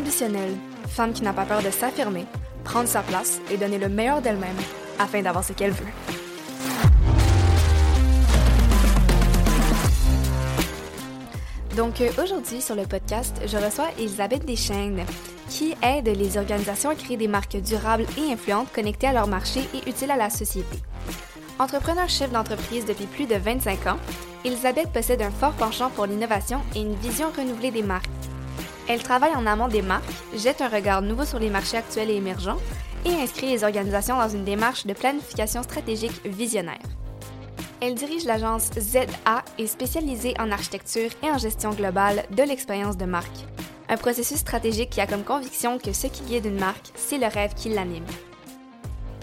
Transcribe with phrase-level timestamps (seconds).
[0.00, 0.56] ambitionnelle,
[0.88, 2.24] femme qui n'a pas peur de s'affirmer,
[2.64, 4.56] prendre sa place et donner le meilleur d'elle-même
[4.98, 5.86] afin d'avoir ce qu'elle veut.
[11.76, 15.04] Donc euh, aujourd'hui sur le podcast, je reçois Elisabeth Deschaines
[15.48, 19.60] qui aide les organisations à créer des marques durables et influentes connectées à leur marché
[19.74, 20.78] et utiles à la société.
[21.58, 23.98] Entrepreneur-chef d'entreprise depuis plus de 25 ans,
[24.44, 28.19] Elisabeth possède un fort penchant pour l'innovation et une vision renouvelée des marques.
[28.90, 32.16] Elle travaille en amont des marques, jette un regard nouveau sur les marchés actuels et
[32.16, 32.58] émergents
[33.04, 36.82] et inscrit les organisations dans une démarche de planification stratégique visionnaire.
[37.80, 43.04] Elle dirige l'agence ZA et spécialisée en architecture et en gestion globale de l'expérience de
[43.04, 43.46] marque.
[43.88, 47.28] Un processus stratégique qui a comme conviction que ce qui guide une marque, c'est le
[47.28, 48.06] rêve qui l'anime.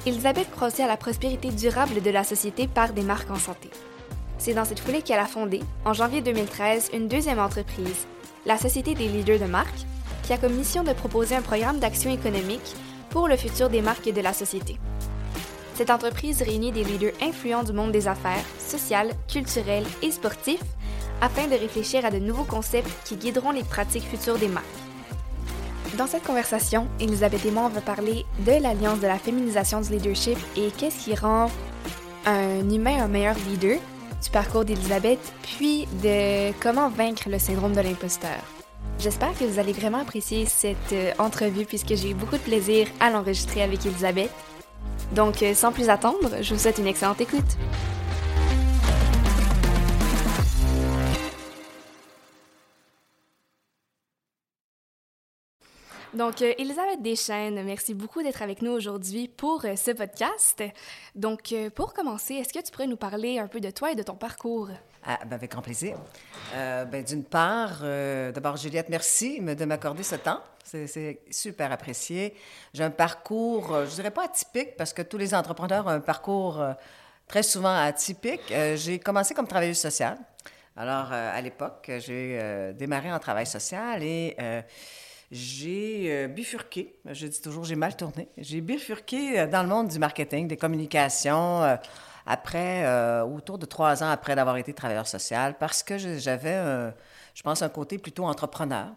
[0.05, 3.69] Elisabeth croit aussi à la prospérité durable de la société par des marques en santé.
[4.37, 8.07] C'est dans cette foulée qu'elle a fondé, en janvier 2013, une deuxième entreprise,
[8.47, 9.85] la Société des leaders de marque,
[10.23, 12.75] qui a comme mission de proposer un programme d'action économique
[13.09, 14.77] pour le futur des marques et de la société.
[15.75, 20.61] Cette entreprise réunit des leaders influents du monde des affaires, social, culturel et sportif
[21.19, 24.65] afin de réfléchir à de nouveaux concepts qui guideront les pratiques futures des marques.
[25.97, 29.91] Dans cette conversation, Elisabeth et moi, on va parler de l'alliance de la féminisation du
[29.91, 31.51] leadership et qu'est-ce qui rend
[32.25, 33.77] un humain un meilleur leader,
[34.23, 38.39] du parcours d'Elisabeth, puis de comment vaincre le syndrome de l'imposteur.
[38.99, 42.87] J'espère que vous allez vraiment apprécier cette euh, entrevue puisque j'ai eu beaucoup de plaisir
[42.99, 44.31] à l'enregistrer avec Elisabeth.
[45.11, 47.57] Donc, euh, sans plus attendre, je vous souhaite une excellente écoute.
[56.17, 60.63] Donc, euh, Elisabeth Deschaines, merci beaucoup d'être avec nous aujourd'hui pour euh, ce podcast.
[61.15, 64.03] Donc, pour commencer, est-ce que tu pourrais nous parler un peu de toi et de
[64.03, 64.69] ton parcours?
[65.05, 65.95] Ah, ben avec grand plaisir.
[66.53, 70.41] ben, D'une part, d'abord, Juliette, merci de m'accorder ce temps.
[70.67, 72.33] C'est super apprécié.
[72.73, 76.01] J'ai un parcours, euh, je dirais pas atypique, parce que tous les entrepreneurs ont un
[76.01, 76.73] parcours euh,
[77.27, 78.51] très souvent atypique.
[78.51, 80.17] Euh, j'ai commencé comme travailleuse sociale.
[80.75, 84.37] Alors, à l'époque, j'ai démarré en travail social et
[85.31, 86.95] j'ai bifurqué.
[87.05, 88.29] Je dis toujours, j'ai mal tourné.
[88.37, 91.77] J'ai bifurqué dans le monde du marketing, des communications
[92.25, 92.85] après,
[93.23, 96.91] autour de trois ans après d'avoir été travailleur social, parce que j'avais,
[97.33, 98.87] je pense, un côté plutôt entrepreneur.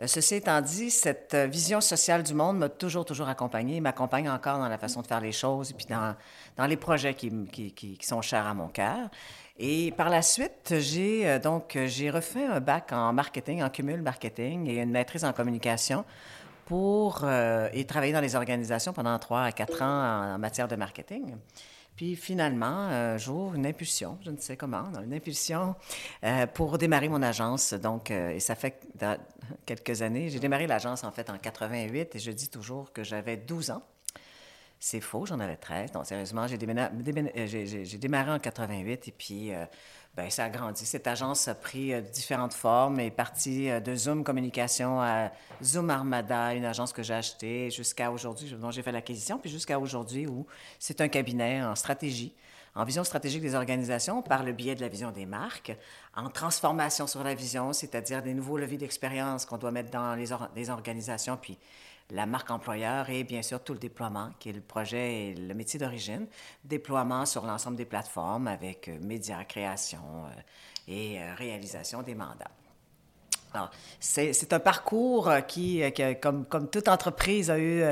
[0.00, 4.30] Euh, ceci étant dit, cette euh, vision sociale du monde m'a toujours, toujours accompagnée, m'accompagne
[4.30, 6.14] encore dans la façon de faire les choses et puis dans,
[6.56, 9.08] dans les projets qui, qui, sont chers à mon cœur.
[9.58, 14.02] Et par la suite, j'ai euh, donc j'ai refait un bac en marketing, en cumul
[14.02, 16.04] marketing et une maîtrise en communication
[16.66, 17.26] pour
[17.72, 21.34] y travailler dans les organisations pendant trois à quatre ans en matière de marketing.
[21.98, 25.74] Puis finalement, un jour, une impulsion, je ne sais comment, une impulsion
[26.22, 27.74] euh, pour démarrer mon agence.
[27.74, 28.86] Donc, euh, et ça fait
[29.66, 30.28] quelques années.
[30.28, 33.82] J'ai démarré l'agence en fait en 88 et je dis toujours que j'avais 12 ans.
[34.80, 35.92] C'est faux, j'en avais 13.
[35.92, 39.52] Donc, sérieusement, j'ai euh, démarré en 88 et puis
[40.18, 40.84] Bien, ça a grandi.
[40.84, 45.30] Cette agence a pris euh, différentes formes et est partie euh, de Zoom Communication à
[45.62, 49.78] Zoom Armada, une agence que j'ai achetée, jusqu'à aujourd'hui, dont j'ai fait l'acquisition, puis jusqu'à
[49.78, 50.44] aujourd'hui où
[50.80, 52.34] c'est un cabinet en stratégie,
[52.74, 55.76] en vision stratégique des organisations par le biais de la vision des marques,
[56.16, 60.30] en transformation sur la vision, c'est-à-dire des nouveaux leviers d'expérience qu'on doit mettre dans les,
[60.56, 61.58] les organisations, puis
[62.10, 65.54] la marque employeur et bien sûr tout le déploiement, qui est le projet et le
[65.54, 66.26] métier d'origine.
[66.64, 70.40] Déploiement sur l'ensemble des plateformes avec euh, médias, création euh,
[70.88, 72.50] et euh, réalisation des mandats.
[73.54, 75.82] Alors, c'est un parcours qui,
[76.20, 77.82] comme, comme, toute entreprise, a eu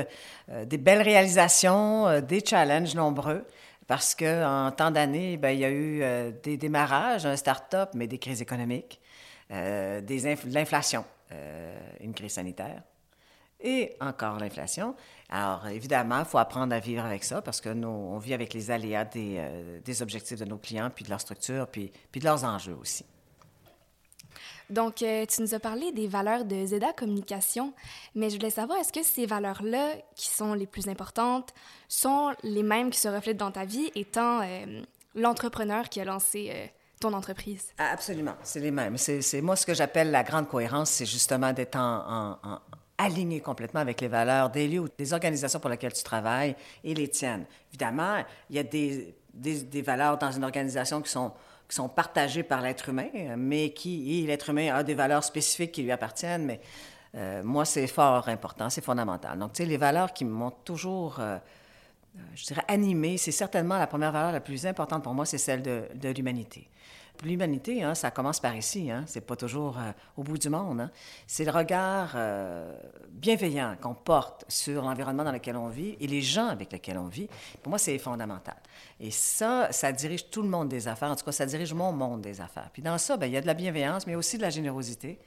[0.65, 3.43] des belles réalisations, des challenges nombreux,
[3.87, 8.19] parce qu'en tant d'années, ben, il y a eu des démarrages, un start-up, mais des
[8.19, 9.01] crises économiques,
[9.49, 11.03] des de l'inflation,
[12.01, 12.83] une crise sanitaire,
[13.59, 14.95] et encore l'inflation.
[15.29, 18.53] Alors, évidemment, il faut apprendre à vivre avec ça parce que nous, on vit avec
[18.53, 22.19] les aléas des, euh, des objectifs de nos clients, puis de leur structure, puis, puis
[22.19, 23.05] de leurs enjeux aussi.
[24.69, 27.73] Donc, euh, tu nous as parlé des valeurs de Zeda Communication,
[28.15, 31.53] mais je voulais savoir, est-ce que ces valeurs-là, qui sont les plus importantes,
[31.87, 34.81] sont les mêmes qui se reflètent dans ta vie, étant euh,
[35.15, 37.71] l'entrepreneur qui a lancé ton entreprise?
[37.77, 38.97] Absolument, c'est les mêmes.
[38.97, 42.59] C'est moi ce que j'appelle la grande cohérence, c'est justement d'être en, en,
[42.97, 47.07] aligné complètement avec les valeurs des lieux, des organisations pour lesquelles tu travailles et les
[47.07, 47.45] tiennes.
[47.69, 51.31] Évidemment, il y a des, des, valeurs dans une organisation qui sont,
[51.69, 55.83] qui sont partagées par l'être humain, mais qui, l'être humain a des valeurs spécifiques qui
[55.83, 56.59] lui appartiennent, mais
[57.15, 59.37] euh, moi, c'est fort important, c'est fondamental.
[59.37, 61.37] Donc, tu sais, les valeurs qui m'ont toujours, euh,
[62.35, 65.61] je dirais, animé, c'est certainement la première valeur la plus importante pour moi, c'est celle
[65.61, 66.67] de, de l'humanité.
[67.23, 68.91] L'humanité, hein, ça commence par ici.
[68.91, 69.03] Hein.
[69.07, 70.81] C'est pas toujours euh, au bout du monde.
[70.81, 70.91] Hein.
[71.25, 72.75] C'est le regard euh,
[73.09, 77.07] bienveillant qu'on porte sur l'environnement dans lequel on vit et les gens avec lesquels on
[77.07, 77.27] vit.
[77.61, 78.57] Pour moi, c'est fondamental.
[78.99, 81.11] Et ça, ça dirige tout le monde des affaires.
[81.11, 82.69] En tout cas, ça dirige mon monde des affaires.
[82.71, 85.19] Puis dans ça, bien, il y a de la bienveillance, mais aussi de la générosité.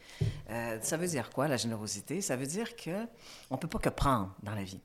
[0.50, 2.20] Euh, ça veut dire quoi, la générosité?
[2.20, 3.06] Ça veut dire que
[3.50, 4.80] on peut pas que prendre dans la vie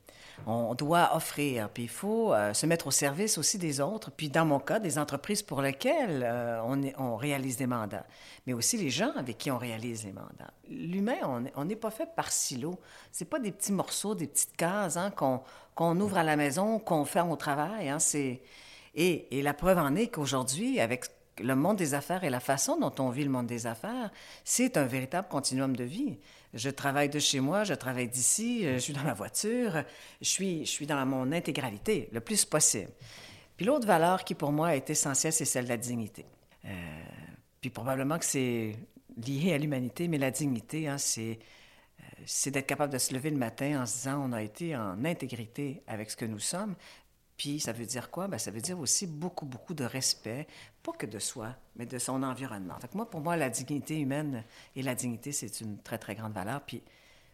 [0.46, 4.30] on doit offrir, puis il faut euh, se mettre au service aussi des autres, puis
[4.30, 6.62] dans mon cas, des entreprises pour lesquelles euh,
[6.98, 8.06] on, réalise des mandats,
[8.46, 10.52] mais aussi les gens avec qui on réalise les mandats.
[10.70, 11.16] L'humain,
[11.56, 12.80] on n'est pas fait par silo.
[13.12, 17.06] C'est pas des petits morceaux, des petites cases hein, qu'on ouvre à la maison, qu'on
[17.06, 17.90] ferme au travail.
[17.90, 18.42] Hein, et,
[18.96, 21.06] et la preuve en est qu'aujourd'hui, avec
[21.40, 24.12] le monde des affaires et la façon dont on vit le monde des affaires,
[24.44, 26.18] c'est un véritable continuum de vie.
[26.54, 29.84] Je travaille de chez moi, je travaille d'ici, euh, je suis dans ma voiture,
[30.22, 32.92] je suis, je suis dans mon intégralité, le plus possible.
[33.58, 36.26] Puis l'autre valeur qui pour moi est essentielle, c'est celle de la dignité.
[36.66, 36.70] Euh,
[37.62, 38.76] puis probablement que c'est
[39.18, 41.40] lié à l'humanité, mais la dignité, hein, c'est,
[42.00, 44.76] euh, c'est d'être capable de se lever le matin en se disant on a été
[44.76, 46.76] en intégrité avec ce que nous sommes,
[47.38, 48.28] puis ça veut dire quoi?
[48.28, 50.48] Bien, ça veut dire aussi beaucoup, beaucoup de respect,
[50.84, 52.80] pas que de soi, mais de son environnement.
[52.80, 54.44] Fait que moi, pour moi, la dignité humaine
[54.76, 56.62] et la dignité, c'est une très, très grande valeur.
[56.62, 56.82] Puis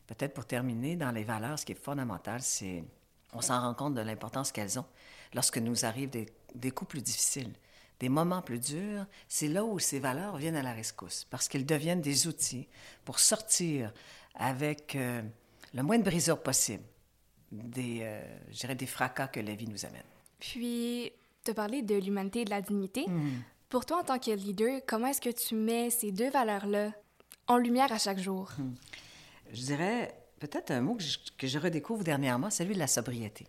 [0.07, 2.83] peut-être pour terminer, dans les valeurs, ce qui est fondamental, c'est
[3.33, 4.86] on s'en rend compte de l'importance qu'elles ont
[5.33, 7.53] lorsque nous arrivent des, coups plus difficiles,
[8.00, 9.06] des moments plus durs.
[9.30, 12.68] C'est là où ces valeurs viennent à la rescousse, parce qu'elles deviennent des outils
[13.06, 13.94] pour sortir
[14.36, 15.21] avec euh,
[15.74, 16.83] le moins de brisures possible
[17.51, 20.03] des, euh, des fracas que la vie nous amène.
[20.39, 21.12] Puis,
[21.44, 23.06] tu as parlé de l'humanité et de la dignité.
[23.07, 23.42] Hmm.
[23.69, 26.92] Pour toi, en tant que leader, comment est-ce que tu mets ces deux valeurs-là
[27.48, 28.51] en lumière à chaque jour?
[28.57, 28.74] Hmm.
[29.53, 30.98] Je dirais peut-être un mot
[31.38, 33.48] que je, redécouvre dernièrement, celui de la sobriété.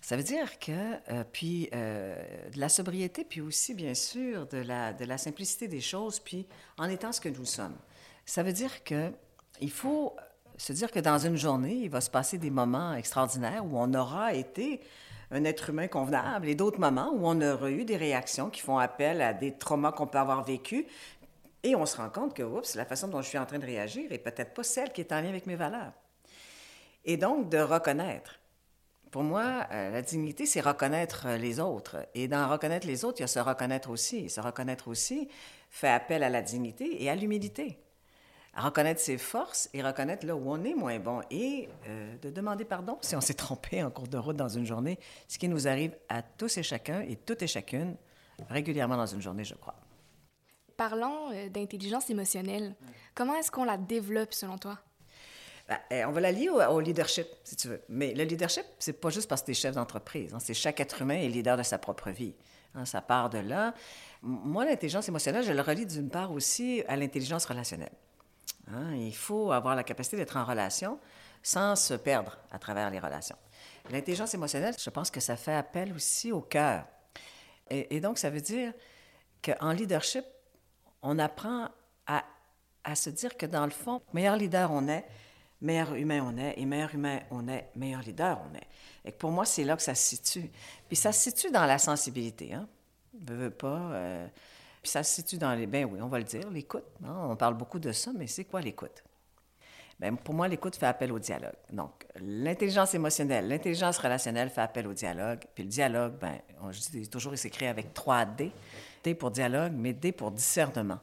[0.00, 0.72] Ça veut dire que,
[1.12, 2.16] euh, puis, euh,
[2.50, 6.46] de la sobriété, puis aussi, bien sûr, de la, de la simplicité des choses, puis
[6.78, 7.76] en étant ce que nous sommes.
[8.24, 9.12] Ça veut dire que
[9.60, 10.16] il faut
[10.60, 13.94] se dire que dans une journée, il va se passer des moments extraordinaires où on
[13.94, 14.80] aura été
[15.30, 18.76] un être humain convenable et d'autres moments où on aura eu des réactions qui font
[18.76, 20.84] appel à des traumas qu'on peut avoir vécus.
[21.62, 23.64] Et on se rend compte que, oups, la façon dont je suis en train de
[23.64, 25.92] réagir est peut-être pas celle qui est en lien avec mes valeurs.
[27.06, 28.38] Et donc, de reconnaître.
[29.10, 31.96] Pour moi, euh, la dignité, c'est reconnaître les autres.
[32.14, 34.28] Et dans reconnaître les autres, il y a se reconnaître aussi.
[34.28, 35.28] Se reconnaître aussi
[35.70, 37.78] fait appel à la dignité et à l'humilité
[38.54, 42.64] reconnaître ses forces et reconnaître là où on est moins bon et euh, de demander
[42.64, 44.98] pardon si on s'est trompé en cours de route dans une journée,
[45.28, 47.96] ce qui nous arrive à tous et chacun et toutes et chacune
[48.48, 49.76] régulièrement dans une journée, je crois.
[50.76, 52.74] Parlons euh, d'intelligence émotionnelle.
[53.14, 54.78] Comment est-ce qu'on la développe selon toi?
[55.68, 57.82] Ben, eh, on va la lier au, leadership, si tu veux.
[57.88, 60.34] Mais le leadership, c'est pas juste parce que tu es chef d'entreprise.
[60.34, 60.38] Hein.
[60.40, 62.34] C'est chaque être humain est leader de sa propre vie.
[62.74, 62.84] Hein.
[62.84, 63.74] ça part de là.
[64.22, 67.92] Moi, l'intelligence émotionnelle, je le relie d'une part aussi à l'intelligence relationnelle.
[68.72, 70.98] Hein, il faut avoir la capacité d'être en relation
[71.42, 73.36] sans se perdre à travers les relations.
[73.90, 76.84] L'intelligence émotionnelle, je pense que ça fait appel aussi au cœur.
[77.70, 78.72] Et, donc, ça veut dire
[79.42, 80.24] qu'en leadership,
[81.02, 81.68] on apprend
[82.06, 82.24] à,
[82.94, 85.04] se dire que dans le fond, meilleur leader on est,
[85.60, 88.66] meilleur humain on est, et meilleur humain on est, meilleur leader on est.
[89.04, 90.50] Et pour moi, c'est là que ça se situe.
[90.88, 92.52] Puis ça se situe dans la sensibilité.
[92.52, 92.68] Hein?
[93.26, 93.92] Je veux pas.
[93.92, 94.26] Euh,
[94.82, 95.66] puis ça se situe dans les...
[95.66, 96.84] Ben oui, on va le dire, l'écoute.
[97.04, 97.14] Hein.
[97.28, 99.04] On parle beaucoup de ça, mais c'est quoi l'écoute?
[99.98, 101.56] Bien, pour moi, l'écoute fait appel au dialogue.
[101.70, 105.40] Donc, l'intelligence émotionnelle, l'intelligence relationnelle fait appel au dialogue.
[105.54, 106.38] Puis le dialogue, bien,
[106.70, 108.50] je dis toujours, il s'écrit avec trois D.
[109.04, 111.00] D pour dialogue, mais D pour discernement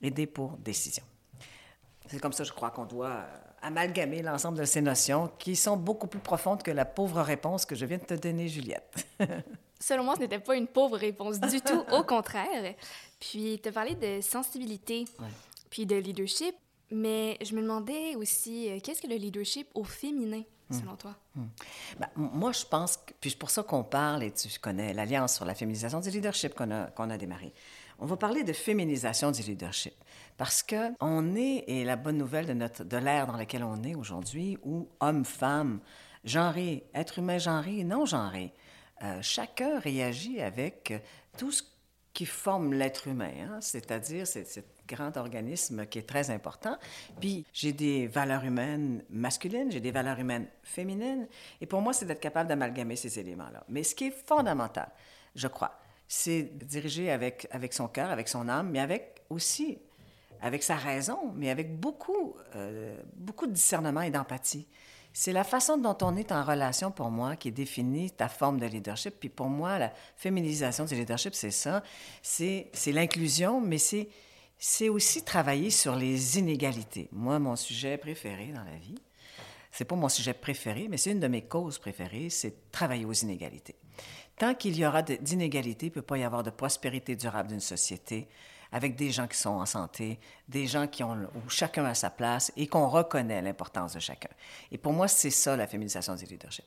[0.00, 1.04] et D pour décision.
[2.08, 5.76] C'est comme ça, je crois, qu'on doit euh, amalgamer l'ensemble de ces notions qui sont
[5.76, 9.06] beaucoup plus profondes que la pauvre réponse que je viens de te donner, Juliette.
[9.82, 12.74] Selon moi, ce n'était pas une pauvre réponse du tout, au contraire.
[13.18, 15.06] Puis, tu as parlé de sensibilité,
[15.70, 16.54] puis de leadership,
[16.90, 20.78] mais je me demandais aussi, euh, qu'est-ce que le leadership au féminin, hmm.
[20.78, 21.16] selon toi?
[21.34, 21.46] Hmm.
[21.98, 25.34] Ben, moi, je pense, que, puis c'est pour ça qu'on parle, et tu connais l'Alliance
[25.34, 27.52] sur la féminisation du leadership qu'on a, qu'on a démarré.
[27.98, 29.94] On va parler de féminisation du leadership.
[30.36, 33.82] Parce que on est, et la bonne nouvelle de, notre, de l'ère dans laquelle on
[33.82, 35.80] est aujourd'hui, où hommes, femmes,
[36.24, 38.52] genrés, êtres humains genrés et non genrés,
[39.02, 40.92] euh, chacun réagit avec
[41.36, 41.62] tout ce
[42.12, 43.60] qui forme l'être humain, hein.
[43.60, 46.76] c'est-à-dire ce grand organisme qui est très important.
[47.20, 51.26] Puis j'ai des valeurs humaines masculines, j'ai des valeurs humaines féminines,
[51.60, 53.64] et pour moi, c'est d'être capable d'amalgamer ces éléments-là.
[53.68, 54.90] Mais ce qui est fondamental,
[55.34, 59.78] je crois, c'est diriger avec, avec son cœur, avec son âme, mais avec aussi
[60.42, 64.66] avec sa raison, mais avec beaucoup, euh, beaucoup de discernement et d'empathie.
[65.12, 68.66] C'est la façon dont on est en relation pour moi qui définit ta forme de
[68.66, 69.14] leadership.
[69.20, 71.82] Puis pour moi, la féminisation du leadership, c'est ça.
[72.22, 77.08] C'est l'inclusion, mais c'est aussi travailler sur les inégalités.
[77.12, 78.98] Moi, mon sujet préféré dans la vie,
[79.70, 83.12] c'est pas mon sujet préféré, mais c'est une de mes causes préférées, c'est travailler aux
[83.12, 83.74] inégalités.
[84.36, 87.60] Tant qu'il y aura d'inégalités, il ne peut pas y avoir de prospérité durable d'une
[87.60, 88.28] société
[88.72, 92.10] avec des gens qui sont en santé, des gens qui ont, où chacun a sa
[92.10, 94.30] place et qu'on reconnaît l'importance de chacun.
[94.70, 96.64] Et pour moi, c'est ça la féminisation du leadership.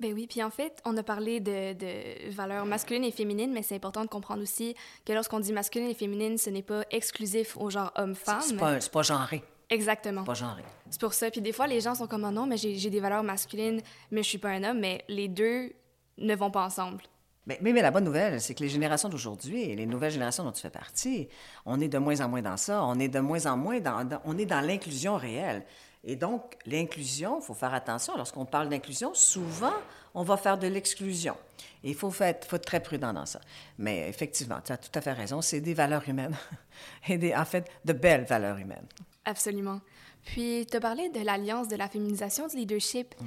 [0.00, 3.62] Ben oui, puis en fait, on a parlé de, de valeurs masculines et féminines, mais
[3.62, 4.74] c'est important de comprendre aussi
[5.04, 8.40] que lorsqu'on dit masculine et féminine, ce n'est pas exclusif au genre homme-femme.
[8.40, 9.44] C'est pas, pas genré.
[9.70, 10.24] Exactement.
[10.24, 10.62] Pas genré.
[10.90, 11.30] C'est pour ça.
[11.30, 14.24] Puis des fois, les gens sont comme, oh non, mais j'ai des valeurs masculines, mais
[14.24, 15.72] je suis pas un homme, mais les deux
[16.18, 17.02] ne vont pas ensemble.
[17.46, 20.60] Mais, mais, la bonne nouvelle, c'est que les générations d'aujourd'hui, les nouvelles générations dont tu
[20.60, 21.28] fais partie,
[21.66, 22.84] on est de moins en moins dans ça.
[22.84, 25.64] On est de moins en moins dans, on est dans l'inclusion réelle.
[26.04, 28.16] Et donc, l'inclusion, il faut faire attention.
[28.16, 29.74] Lorsqu'on parle d'inclusion, souvent,
[30.14, 31.36] on va faire de l'exclusion.
[31.84, 33.40] Et il faut, être, faut être très prudent dans ça.
[33.78, 36.36] Mais effectivement, tu as tout à fait raison, c'est des valeurs humaines.
[37.08, 38.86] Et des, en fait, de belles valeurs humaines.
[39.24, 39.80] Absolument.
[40.24, 43.14] Puis, tu as parlé de l'Alliance de la féminisation du leadership.
[43.20, 43.26] Mmh.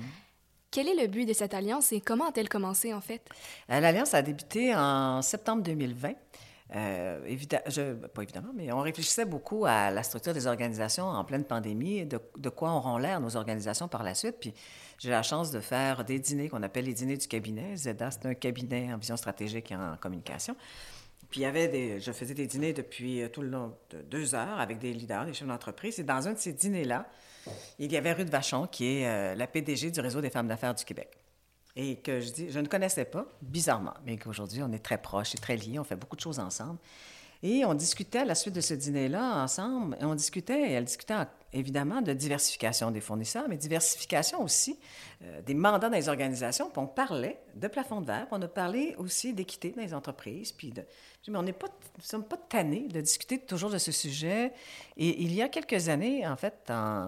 [0.76, 3.22] Quel est le but de cette alliance et comment a-t-elle commencé, en fait?
[3.70, 6.12] Euh, l'alliance a débuté en septembre 2020.
[6.76, 7.38] Euh,
[7.70, 12.00] je, pas évidemment, mais on réfléchissait beaucoup à la structure des organisations en pleine pandémie,
[12.00, 14.36] et de, de quoi auront l'air nos organisations par la suite.
[14.42, 14.54] Puis
[15.00, 17.78] j'ai la chance de faire des dîners qu'on appelle les dîners du cabinet.
[17.78, 20.58] ZEDA, c'est un cabinet en vision stratégique et en communication.
[21.36, 21.44] Puis
[22.00, 25.26] je faisais des dîners depuis euh, tout le long de deux heures avec des leaders,
[25.26, 26.00] des chefs d'entreprise.
[26.00, 27.10] Et dans un de ces dîners-là,
[27.78, 30.74] il y avait Ruth Vachon, qui est euh, la PDG du Réseau des femmes d'affaires
[30.74, 31.10] du Québec.
[31.76, 35.36] Et que je dis, je ne connaissais pas, bizarrement, mais qu'aujourd'hui, on est très proches
[35.36, 36.80] et très liés, on fait beaucoup de choses ensemble.
[37.44, 40.86] Et on discutait à la suite de ce dîner-là ensemble, et on discutait, et elle
[40.86, 41.16] discutait
[41.56, 44.78] évidemment de diversification des fournisseurs, mais diversification aussi
[45.24, 46.70] euh, des mandats dans les organisations.
[46.70, 49.94] Puis on parlait de plafond de verre, puis on a parlé aussi d'équité dans les
[49.94, 50.84] entreprises, puis de,
[51.28, 54.52] mais on n'est pas, nous sommes pas tannés de discuter toujours de ce sujet.
[54.98, 57.08] Et il y a quelques années, en fait, en,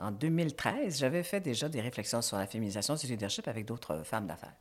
[0.00, 4.26] en 2013, j'avais fait déjà des réflexions sur la féminisation du leadership avec d'autres femmes
[4.26, 4.54] d'affaires.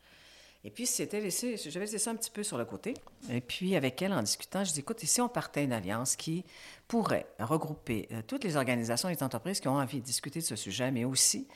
[0.68, 2.94] Et puis, c'était laissé, j'avais laissé ça un petit peu sur le côté.
[3.32, 6.44] Et puis, avec elle, en discutant, je dis, écoute, ici, on partait une alliance qui
[6.90, 10.44] pourrait regrouper euh, toutes les organisations et les entreprises qui ont envie de discuter de
[10.44, 11.48] ce sujet, mais aussi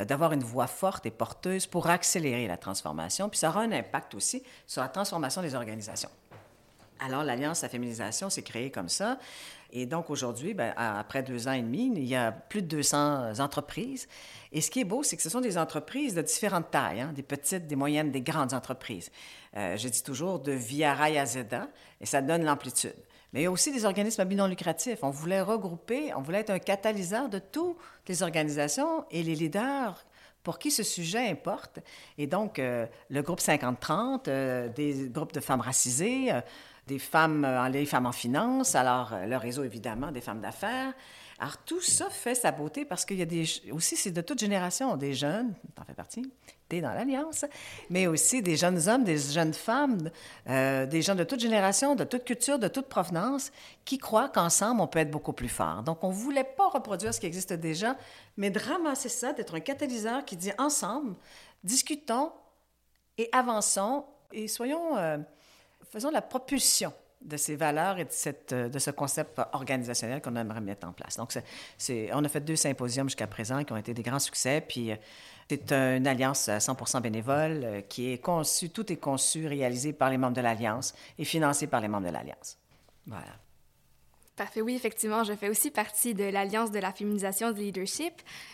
[0.00, 3.28] euh, d'avoir une voix forte et porteuse pour accélérer la transformation.
[3.28, 6.10] Puis ça aura un impact aussi sur la transformation des organisations.
[6.98, 9.18] Alors, l'Alliance à féminisation s'est créée comme ça.
[9.72, 13.40] Et donc, aujourd'hui, ben, après deux ans et demi, il y a plus de 200
[13.40, 14.08] entreprises.
[14.52, 17.12] Et ce qui est beau, c'est que ce sont des entreprises de différentes tailles, hein,
[17.14, 19.10] des petites, des moyennes, des grandes entreprises.
[19.56, 21.68] Euh, je dis toujours de Via à Zeda,
[22.00, 22.94] et ça donne l'amplitude.
[23.32, 25.00] Mais il y a aussi des organismes à but non lucratif.
[25.02, 27.76] On voulait regrouper, on voulait être un catalyseur de toutes
[28.08, 30.06] les organisations et les leaders
[30.42, 31.80] pour qui ce sujet importe.
[32.18, 36.30] Et donc, euh, le groupe 50-30, euh, des groupes de femmes racisées,
[36.86, 40.92] des femmes, les femmes en finance, alors le réseau évidemment des femmes d'affaires,
[41.38, 43.44] alors, tout ça fait sa beauté parce qu'il y a des.
[43.70, 46.32] Aussi, c'est de toute génération, des jeunes, t'en fais partie,
[46.66, 47.44] t'es dans l'Alliance,
[47.90, 50.10] mais aussi des jeunes hommes, des jeunes femmes,
[50.48, 53.52] euh, des gens de toute génération, de toute culture, de toute provenance,
[53.84, 55.82] qui croient qu'ensemble, on peut être beaucoup plus fort.
[55.82, 57.98] Donc, on voulait pas reproduire ce qui existe déjà,
[58.38, 61.16] mais de ramasser ça, d'être un catalyseur qui dit ensemble,
[61.64, 62.32] discutons
[63.18, 64.96] et avançons et soyons.
[64.96, 65.18] Euh,
[65.90, 70.36] faisons la propulsion de ces valeurs et de, cette, euh, de ce concept organisationnel qu'on
[70.36, 71.16] aimerait mettre en place.
[71.16, 71.36] Donc,
[71.78, 74.60] c'est, on a fait deux symposiums jusqu'à présent qui ont été des grands succès.
[74.60, 74.96] Puis, euh,
[75.48, 80.18] c'est une alliance 100% bénévole euh, qui est conçue, tout est conçu, réalisé par les
[80.18, 82.58] membres de l'alliance et financé par les membres de l'alliance.
[83.06, 83.45] Voilà.
[84.36, 88.12] Parfait, oui, effectivement, je fais aussi partie de l'Alliance de la féminisation du leadership.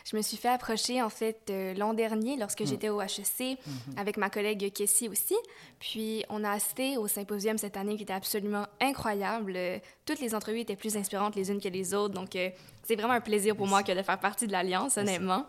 [0.08, 2.66] Je me suis fait approcher, en fait, euh, l'an dernier, lorsque mm.
[2.66, 3.56] j'étais au HEC, mm-hmm.
[3.96, 5.34] avec ma collègue Kessie aussi.
[5.80, 9.58] Puis, on a assisté au symposium cette année qui était absolument incroyable.
[10.06, 12.14] toutes les entrevues étaient plus inspirantes les unes que les autres.
[12.14, 12.50] Donc, euh,
[12.84, 15.46] c'est vraiment un plaisir pour moi que de faire partie de l'Alliance, honnêtement.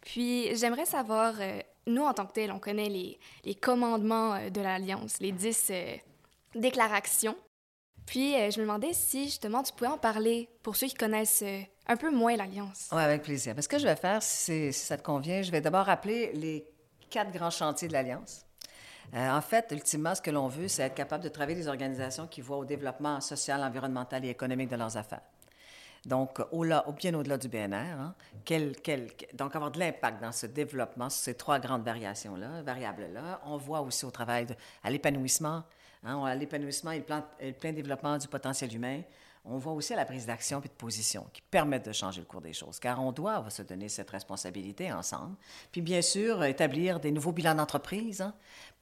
[0.00, 4.60] Puis, j'aimerais savoir, euh, nous, en tant que tels, on connaît les, les commandements de
[4.62, 5.70] l'Alliance, les dix
[6.54, 7.36] déclarations
[8.06, 11.42] puis, euh, je me demandais si, justement, tu pouvais en parler pour ceux qui connaissent
[11.42, 12.88] euh, un peu moins l'Alliance.
[12.92, 13.54] Oui, avec plaisir.
[13.60, 16.64] ce que je vais faire, si, ça te convient, je vais d'abord rappeler les
[17.10, 18.46] quatre grands chantiers de l'Alliance.
[19.14, 22.26] Euh, en fait, ultimement, ce que l'on veut, c'est être capable de travailler des organisations
[22.26, 25.22] qui voient au développement social, environnemental et économique de leurs affaires.
[26.04, 28.14] Donc, au -là, bien au-delà du BNR, hein,
[29.34, 33.40] donc avoir de l'impact dans ce développement, sur ces trois grandes variations-là, variables-là.
[33.44, 34.46] On voit aussi au travail,
[34.84, 35.64] à l'épanouissement,
[36.06, 39.00] Hein, l'épanouissement et le, plein développement du potentiel humain.
[39.48, 42.40] On voit aussi la prise d'action et de position qui permettent de changer le cours
[42.40, 45.36] des choses, car on doit se donner cette responsabilité ensemble.
[45.72, 48.34] Puis bien sûr, établir des nouveaux bilans d'entreprise, hein,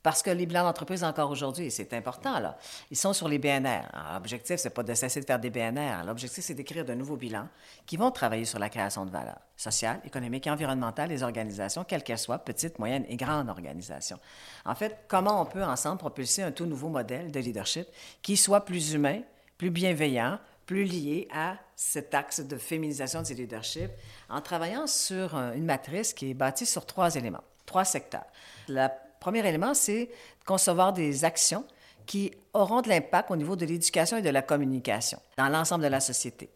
[0.02, 2.54] parce que les bilans d'entreprise, encore aujourd'hui, c'est important,
[2.90, 3.88] ils sont sur les BNR.
[4.12, 6.04] L'objectif, c'est pas de cesser de faire des BNR.
[6.06, 7.48] L'objectif, c'est d'écrire de nouveaux bilans
[7.86, 12.02] qui vont travailler sur la création de valeur sociale, économique et environnementale des organisations, quelles
[12.02, 14.18] qu'elles soient, petites, moyennes et grandes organisations.
[14.66, 17.86] En fait, comment on peut ensemble propulser un tout nouveau modèle de leadership
[18.20, 19.22] qui soit plus humain,
[19.56, 23.90] plus bienveillant, plus lié à cet axe de féminisation du leadership
[24.28, 28.26] en travaillant sur une matrice qui est bâtie sur trois éléments, trois secteurs.
[28.68, 28.88] La
[29.24, 30.10] Premier élément, c'est
[30.44, 31.64] concevoir des actions
[32.04, 35.88] qui auront de l'impact au niveau de l'éducation et de la communication dans l'ensemble de
[35.88, 36.50] la société.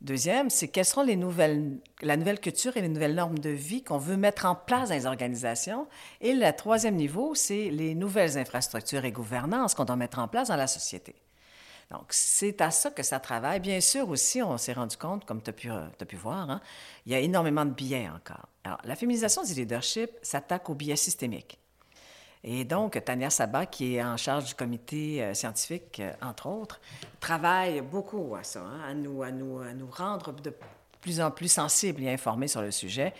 [0.00, 3.82] Deuxième, c'est quelles seront les nouvelles, la nouvelle culture et les nouvelles normes de vie
[3.82, 5.86] qu'on veut mettre en place dans les organisations.
[6.20, 10.48] Et le troisième niveau, c'est les nouvelles infrastructures et gouvernances qu'on doit mettre en place
[10.48, 11.14] dans la société.
[11.94, 13.60] Donc, c'est à ça que ça travaille.
[13.60, 16.60] Bien sûr, aussi, on s'est rendu compte, comme tu as pu, as pu voir, hein,
[17.06, 18.48] il y a énormément de biais encore.
[18.64, 21.58] Alors, la féminisation du leadership s'attaque aux biais systémiques.
[22.42, 26.80] Et donc, Tania Sabat, qui est en charge du comité euh, scientifique, euh, entre autres,
[27.20, 30.52] travaille beaucoup à ça, hein, nous, à nous rendre de
[31.00, 33.14] plus en plus sensibles et informés sur le sujet.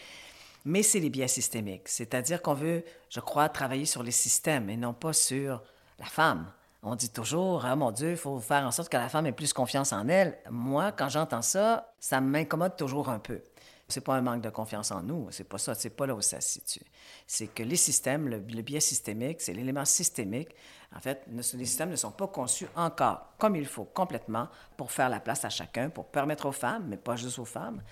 [0.64, 4.76] Mais c'est les biais systémiques, c'est-à-dire qu'on veut, je crois, travailler sur les systèmes et
[4.76, 5.62] non pas sur
[6.00, 6.50] la femme.
[6.86, 9.32] On dit toujours, ah mon Dieu, il faut faire en sorte que la femme ait
[9.32, 10.36] plus confiance en elle.
[10.50, 13.40] Moi, quand j'entends ça, ça m'incommode toujours un peu.
[13.88, 16.20] C'est pas un manque de confiance en nous, c'est pas ça, c'est pas là où
[16.20, 16.84] ça se situe.
[17.26, 20.50] C'est que les systèmes, le, biais systémique, c'est l'élément systémique.
[20.94, 25.08] En fait, les systèmes ne sont pas conçus encore comme il faut complètement pour faire
[25.08, 27.82] la place à chacun, pour permettre aux femmes, mais pas juste aux femmes,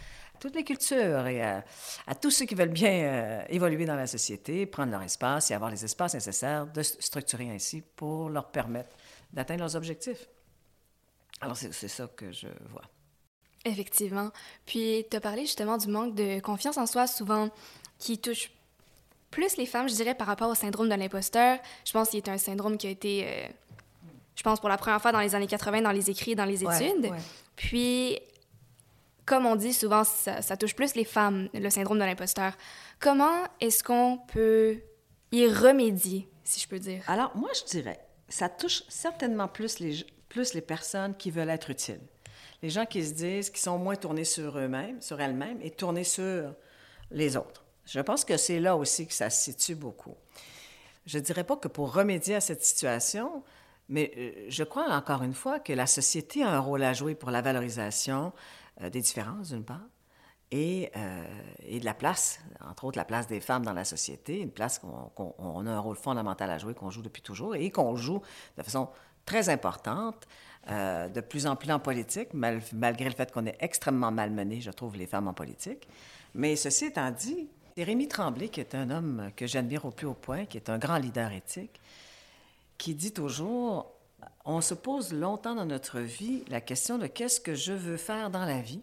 [0.43, 1.63] toutes les cultures et à,
[2.21, 5.71] tous ceux qui veulent bien euh, évoluer dans la société, prendre leur espace et avoir
[5.71, 8.91] les espaces nécessaires de structurer ainsi pour leur permettre
[9.33, 10.29] d'atteindre leurs objectifs.
[11.41, 12.83] Alors, c'est ça que je vois.
[13.65, 14.31] Effectivement.
[14.67, 17.49] Puis, tu as parlé justement du manque de confiance en soi, souvent,
[18.01, 18.51] qui touche
[19.31, 21.59] plus les femmes, je dirais, par rapport au syndrome de l'imposteur.
[21.85, 23.47] Je pense qu'il est un syndrome qui a été, euh,
[24.35, 26.65] je pense, pour la première fois dans les années 80 dans les écrits, dans les
[26.65, 27.13] études.
[27.55, 28.19] Puis,
[29.27, 32.53] comme on dit souvent, ça, touche plus les femmes, le syndrome de l'imposteur.
[33.01, 34.79] Comment est-ce qu'on peut
[35.31, 37.03] y remédier, si je peux dire?
[37.07, 41.71] Alors, moi, je dirais, ça touche certainement plus les, plus les personnes qui veulent être
[41.71, 42.01] utiles
[42.63, 46.05] les gens qui se disent qu'ils sont moins tournés sur eux-mêmes, sur elles-mêmes, et tournés
[46.05, 46.55] sur
[47.11, 47.65] les autres.
[47.85, 50.15] Je pense que c'est là aussi que ça se situe beaucoup.
[51.05, 53.43] Je ne dirais pas que pour remédier à cette situation,
[53.89, 57.17] mais euh, je crois encore une fois que la société a un rôle à jouer
[57.17, 58.33] pour la valorisation
[58.91, 59.87] des différences, d'une part,
[60.51, 61.25] et, euh,
[61.67, 64.79] et, de la place, entre autres la place des femmes dans la société, une place
[64.79, 68.21] qu'on a un rôle fondamental à jouer, qu'on joue depuis toujours, et qu'on joue
[68.59, 68.89] de façon
[69.25, 70.27] très importante
[70.71, 74.71] euh, de plus en plus en politique, malgré le fait qu'on est extrêmement malmené, je
[74.71, 75.89] trouve, les femmes en politique.
[76.35, 80.15] Mais ceci étant dit, c'est Tremblay, qui est un homme que j'admire au plus haut
[80.15, 81.81] point, qui est un grand leader éthique,
[82.77, 83.91] qui dit toujours,
[84.45, 88.31] on se pose longtemps dans notre vie la question de qu'est-ce que je veux faire
[88.31, 88.83] dans la vie,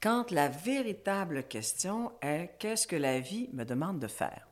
[0.00, 4.46] quand la véritable question est qu'est-ce que la vie me demande de faire?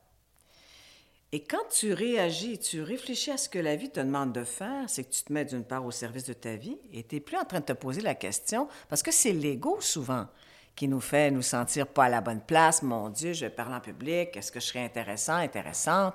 [1.30, 4.88] Et quand tu réagis, tu réfléchis à ce que la vie te demande de faire,
[4.88, 7.20] c'est que tu te mets d'une part au service de ta vie et tu n'es
[7.20, 10.26] plus en train de te poser la question, parce que c'est l'ego souvent
[10.74, 12.82] qui nous fait nous sentir pas à la bonne place.
[12.82, 16.14] Mon Dieu, je parle en public, est-ce que je serais intéressant, intéressante?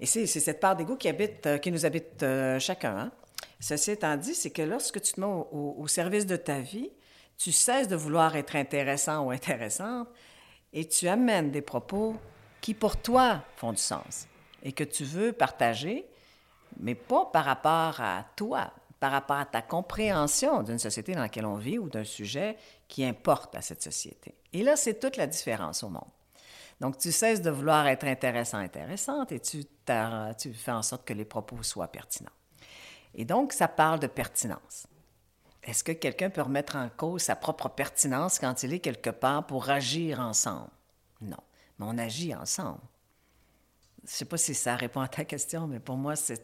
[0.00, 2.96] Et c'est cette part d'ego qui, habite, euh, qui nous habite euh, chacun.
[2.96, 3.12] Hein?
[3.60, 6.90] Ceci étant dit, c'est que lorsque tu te mets au, au service de ta vie,
[7.38, 10.08] tu cesses de vouloir être intéressant ou intéressante
[10.72, 12.16] et tu amènes des propos
[12.60, 14.26] qui pour toi font du sens
[14.62, 16.06] et que tu veux partager,
[16.78, 21.46] mais pas par rapport à toi, par rapport à ta compréhension d'une société dans laquelle
[21.46, 22.56] on vit ou d'un sujet
[22.88, 24.34] qui importe à cette société.
[24.52, 26.04] Et là, c'est toute la différence au monde.
[26.82, 31.12] Donc, tu cesses de vouloir être intéressant, intéressante et tu, tu fais en sorte que
[31.12, 32.32] les propos soient pertinents.
[33.14, 34.88] Et donc, ça parle de pertinence.
[35.62, 39.46] Est-ce que quelqu'un peut remettre en cause sa propre pertinence quand il est quelque part
[39.46, 40.70] pour agir ensemble?
[41.20, 41.36] Non
[41.78, 42.80] mais on agit ensemble.
[43.98, 46.34] Je ne sais pas si ça répond à ta question, mais pour moi, ce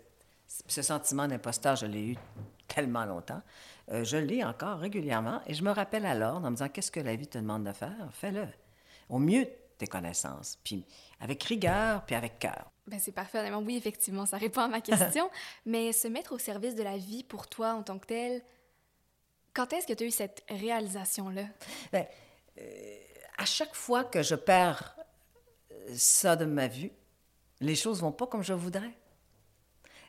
[0.82, 2.16] sentiment d'imposteur, je l'ai eu
[2.68, 3.42] tellement longtemps.
[3.90, 7.00] Euh, je l'ai encore régulièrement et je me rappelle alors en me disant qu'est-ce que
[7.00, 8.08] la vie te demande de faire?
[8.12, 8.46] Fais-le.
[9.08, 10.84] Au mieux tes connaissances, puis
[11.20, 12.70] avec rigueur, puis avec cœur.
[12.86, 13.50] Ben c'est parfait.
[13.54, 15.30] Oui, effectivement, ça répond à ma question.
[15.66, 18.42] mais se mettre au service de la vie pour toi en tant que tel,
[19.54, 21.44] quand est-ce que tu as eu cette réalisation-là?
[21.92, 22.06] Bien,
[22.60, 22.96] euh,
[23.36, 24.96] à chaque fois que je perds
[25.94, 26.92] ça de ma vue,
[27.60, 28.96] les choses vont pas comme je voudrais.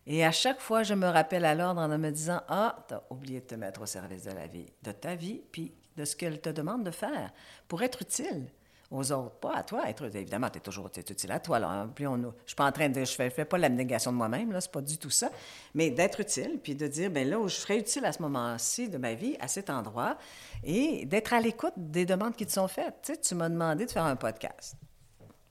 [0.05, 3.03] Et à chaque fois, je me rappelle à l'ordre en me disant Ah, tu as
[3.09, 6.15] oublié de te mettre au service de la vie, de ta vie, puis de ce
[6.15, 7.31] qu'elle te demande de faire
[7.67, 8.47] pour être utile
[8.91, 9.87] aux autres, pas à toi.
[9.87, 11.59] Être, évidemment, tu es toujours utile à toi.
[11.59, 11.69] Là.
[11.69, 11.93] Hein.
[12.01, 12.99] On, je suis pas en train de...
[13.03, 15.29] Je fais, fais pas l'abnégation de moi-même, là, c'est pas du tout ça.
[15.75, 18.89] Mais d'être utile, puis de dire, ben là où je serais utile à ce moment-ci
[18.89, 20.17] de ma vie, à cet endroit,
[20.63, 22.95] et d'être à l'écoute des demandes qui te sont faites.
[23.03, 24.75] Tu tu m'as demandé de faire un podcast.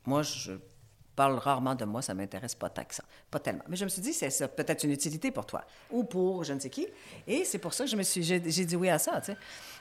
[0.05, 0.53] Moi, je
[1.15, 3.03] parle rarement de moi, ça m'intéresse pas ça.
[3.31, 3.65] Pas tellement.
[3.69, 6.61] Mais je me suis dit, c'est peut-être une utilité pour toi ou pour je ne
[6.61, 6.87] sais qui.
[7.27, 9.21] Et c'est pour ça que j'ai, dit oui à ça.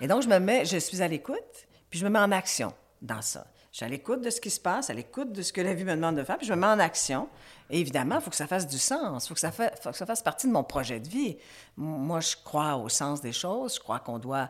[0.02, 2.74] Et donc, je me mets, je suis à l'écoute, puis je me mets en action
[3.02, 3.48] dans ça.
[3.72, 5.74] Je suis à l'écoute de ce qui se passe, à l'écoute de ce que la
[5.74, 7.30] vie me demande de faire, puis je me mets en action.
[7.70, 10.48] Et évidemment, il faut que ça fasse du sens, il faut, que ça fasse partie
[10.48, 11.38] de mon projet de vie.
[11.76, 14.50] Moi, je crois au sens des choses, je crois qu'on doit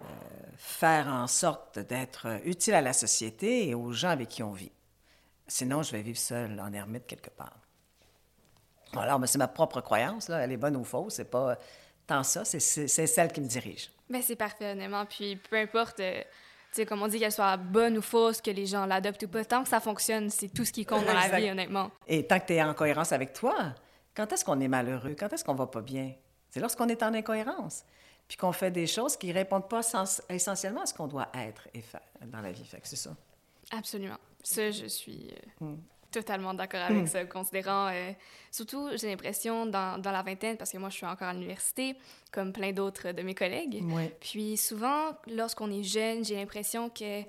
[0.00, 0.04] euh,
[0.56, 4.72] faire en sorte d'être utile à la société et aux gens avec qui on vit.
[5.46, 7.58] Sinon, je vais vivre seul en ermite quelque part.
[8.96, 10.38] Alors, c'est ma propre croyance, là.
[10.38, 11.58] elle est bonne ou fausse, c'est pas
[12.06, 12.58] tant ça, c'est
[13.06, 13.90] celle qui me dirige.
[14.08, 15.06] Mais c'est parfait, honnêtement.
[15.06, 16.22] Puis peu importe, euh,
[16.76, 19.44] sais, comme on dit, qu'elle soit bonne ou fausse, que les gens l'adoptent ou pas,
[19.44, 21.90] tant que ça fonctionne, c'est tout ce qui compte dans la vie, honnêtement.
[22.06, 23.74] Et tant que tu es en cohérence avec toi,
[24.14, 25.14] quand est-ce qu'on est malheureux?
[25.18, 26.12] Quand est-ce qu'on va pas bien?
[26.50, 27.84] C'est lorsqu'on est en incohérence,
[28.28, 29.80] puis qu'on fait des choses qui répondent pas
[30.28, 32.64] essentiellement à ce qu'on doit être et faire dans la vie.
[32.64, 33.16] Fait que c'est ça.
[33.70, 34.18] Absolument.
[34.42, 35.30] Ça, je suis
[35.62, 35.78] euh, mm.
[36.12, 37.06] Totalement d'accord avec mm.
[37.06, 38.12] ça, considérant, euh,
[38.50, 41.96] surtout, j'ai l'impression, dans, dans, la vingtaine, parce que moi, je suis encore à l'université,
[42.30, 43.82] comme plein d'autres de mes collègues.
[44.20, 47.22] Puis souvent, lorsqu'on est jeune, j'ai l'impression que,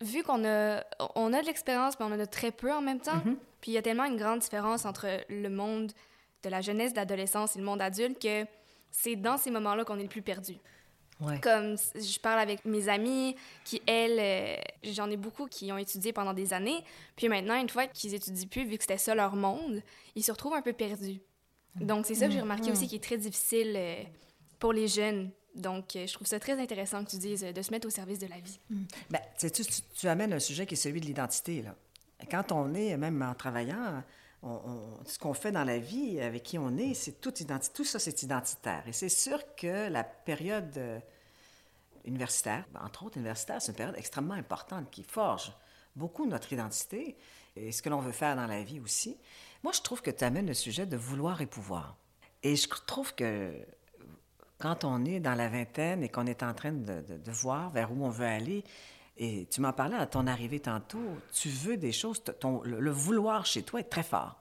[0.00, 0.84] vu qu'on a,
[1.16, 3.36] on a de l'expérience, mais on en a très peu en même temps, mm-hmm.
[3.60, 5.92] puis il y a tellement une grande différence entre le monde
[6.42, 8.46] de la jeunesse, de l'adolescence et le monde adulte que
[8.90, 10.56] c'est dans ces moments-là qu'on est le plus perdu.
[11.42, 14.56] Comme je parle avec mes amis qui, elles, euh,
[14.92, 16.84] j'en ai beaucoup qui ont étudié pendant des années.
[17.16, 19.82] Puis maintenant, une fois qu'ils étudient plus, vu que c'était ça leur monde,
[20.14, 21.20] ils se retrouvent un peu perdus.
[21.76, 24.02] Donc, c'est ça que j'ai remarqué aussi qui est très difficile euh,
[24.58, 25.30] pour les jeunes.
[25.54, 28.18] Donc, euh, je trouve ça très intéressant que tu dises de se mettre au service
[28.18, 28.58] de la vie.
[28.70, 28.84] Mm.
[29.10, 29.62] Bien, tu, tu,
[29.98, 31.62] tu, amènes un sujet qui est celui de l'identité.
[31.62, 31.74] Là.
[32.30, 34.02] Quand on est, même en travaillant,
[34.42, 37.32] ce qu'on fait dans la vie, avec qui on est, c'est tout,
[37.84, 38.84] ça, c'est identitaire.
[38.86, 40.98] Et c'est sûr que la période euh,
[42.04, 45.52] universitaire, entre autres universitaire, c'est une période extrêmement importante qui forge
[45.94, 47.16] beaucoup notre identité
[47.56, 49.16] et ce que l'on veut faire dans la vie aussi.
[49.62, 51.96] Moi, je trouve que tu amènes le sujet de vouloir et pouvoir.
[52.42, 53.52] Et je trouve que
[54.58, 58.04] quand on est dans la vingtaine et qu'on est en train de voir vers où
[58.04, 58.62] on veut aller,
[59.16, 61.02] et tu m'en parlais à ton arrivée tantôt,
[61.32, 64.36] tu veux des choses, ton, le, vouloir chez toi est très fort.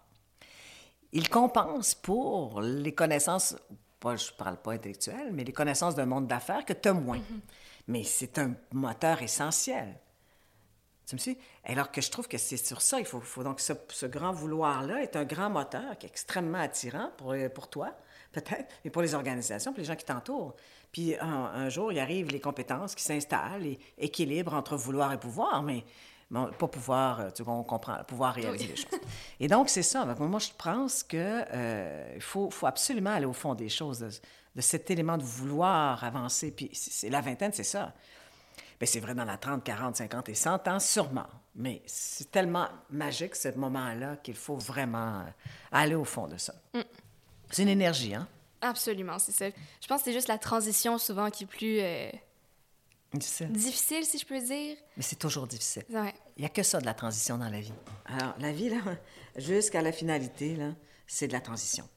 [1.13, 3.55] Il compense pour les connaissances,
[3.99, 6.93] pas, je ne parle pas intellectuelles, mais les connaissances d'un monde d'affaires que tu as
[6.93, 7.19] moins.
[7.19, 7.39] Mm-hmm.
[7.87, 9.97] Mais c'est un moteur essentiel.
[11.05, 11.37] Tu me suis?
[11.63, 14.33] Alors que je trouve que c'est sur ça, il faut, faut donc ce, ce grand
[14.33, 17.95] vouloir-là est un grand moteur qui est extrêmement attirant pour, pour toi,
[18.31, 20.55] peut-être, et pour les organisations, pour les gens qui t'entourent.
[20.95, 25.61] Puis un, jour, il arrive les compétences qui s'installent et équilibre entre vouloir et pouvoir,
[25.61, 25.83] mais
[26.31, 29.01] bon, pas pouvoir, euh, tu vois, on comprend, pouvoir réaliser les choses.
[29.41, 30.05] Et donc, c'est ça.
[30.05, 33.99] Moi, je pense qu'il euh, faut, faut, absolument aller au fond des choses,
[34.55, 36.51] de, cet élément de vouloir avancer.
[36.51, 37.91] Puis c'est la vingtaine, c'est ça.
[38.79, 41.27] Bien, c'est vrai dans la 30, 40, 50 et 100 ans, sûrement.
[41.55, 45.29] Mais c'est tellement magique, ce moment-là, qu'il faut vraiment euh,
[45.73, 46.53] aller au fond de ça.
[46.73, 46.79] Mm.
[47.51, 48.29] C'est une énergie, hein?
[48.65, 49.45] Absolument, c'est ça.
[49.81, 52.09] Je pense que c'est juste la transition souvent qui est plus euh,
[53.13, 53.51] difficile.
[53.51, 54.75] difficile, si je peux dire.
[54.97, 55.83] Mais c'est toujours difficile.
[55.89, 57.73] Il n'y a que ça de la transition dans la vie.
[58.05, 58.77] Alors, la vie, là,
[59.37, 60.71] jusqu'à la finalité, là,
[61.05, 61.87] c'est de la transition.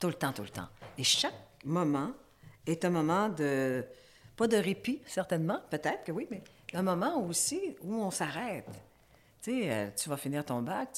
[0.00, 0.68] Tout le temps, tout le temps.
[0.96, 2.12] Et chaque moment
[2.66, 3.84] est un moment de...
[4.36, 6.42] Pas de répit, certainement, peut-être que oui, mais
[6.72, 8.68] un moment aussi où on s'arrête.
[9.42, 10.90] Tu sais, euh, tu vas finir ton bac,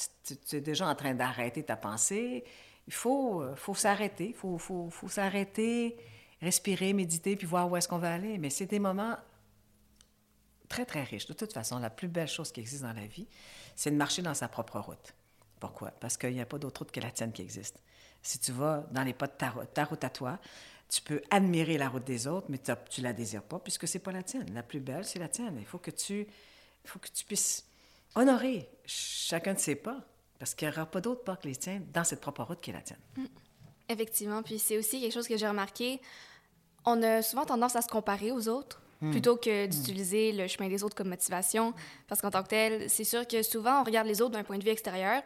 [0.47, 2.43] tu es déjà en train d'arrêter ta pensée,
[2.87, 4.59] il faut, euh, s'arrêter, faut,
[5.07, 5.97] s'arrêter,
[6.41, 8.37] respirer, méditer, puis voir où est-ce qu'on va aller.
[8.37, 9.17] Mais c'est des moments
[10.67, 11.27] très, très riches.
[11.27, 13.27] De toute façon, la plus belle chose qui existe dans la vie,
[13.75, 15.13] c'est de marcher dans sa propre route.
[15.59, 15.91] Pourquoi?
[15.91, 17.79] Parce qu'il n'y a pas d'autre route que la tienne qui existe.
[18.23, 20.39] Si tu vas dans les pas de ta, route à toi,
[20.89, 23.99] tu peux admirer la route des autres, mais tu ne la désires pas puisque c'est
[23.99, 24.51] pas la tienne.
[24.53, 25.55] La plus belle, c'est la tienne.
[25.59, 26.27] Il faut que tu,
[26.85, 27.65] faut que tu puisses
[28.15, 30.03] honorer chacun de ses pas.
[30.41, 32.71] Parce qu'il n'y aura pas d'autre pas que les tiens dans cette propre route qui
[32.71, 32.97] est la tienne.
[33.15, 33.25] Mm.
[33.89, 34.41] Effectivement.
[34.41, 36.01] Puis c'est aussi quelque chose que j'ai remarqué.
[36.83, 39.11] On a souvent tendance à se comparer aux autres mm.
[39.11, 39.69] plutôt que mm.
[39.69, 41.75] d'utiliser le chemin des autres comme motivation.
[42.07, 44.57] Parce qu'en tant que tel, c'est sûr que souvent, on regarde les autres d'un point
[44.57, 45.21] de vue extérieur,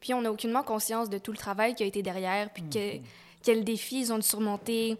[0.00, 2.98] puis on n'a aucunement conscience de tout le travail qui a été derrière, puis que,
[3.44, 4.96] quels défis ils ont dû surmonter,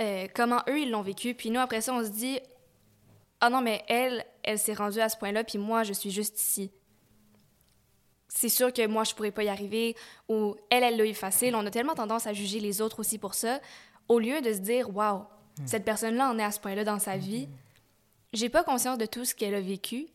[0.00, 1.34] euh, comment eux, ils l'ont vécu.
[1.34, 2.40] Puis nous, après ça, on se dit,
[3.42, 6.40] ah non, mais elle, elle s'est rendue à ce point-là, puis moi, je suis juste
[6.40, 6.70] ici
[8.34, 9.94] c'est sûr que moi, je pourrais pas y arriver,
[10.28, 11.54] ou elle, elle l'a eu facile.
[11.54, 13.60] On a tellement tendance à juger les autres aussi pour ça,
[14.08, 15.24] au lieu de se dire, waouh,
[15.66, 17.48] cette personne-là en est à ce point-là dans sa vie.
[18.32, 20.06] J'ai pas conscience de tout ce qu'elle a vécu,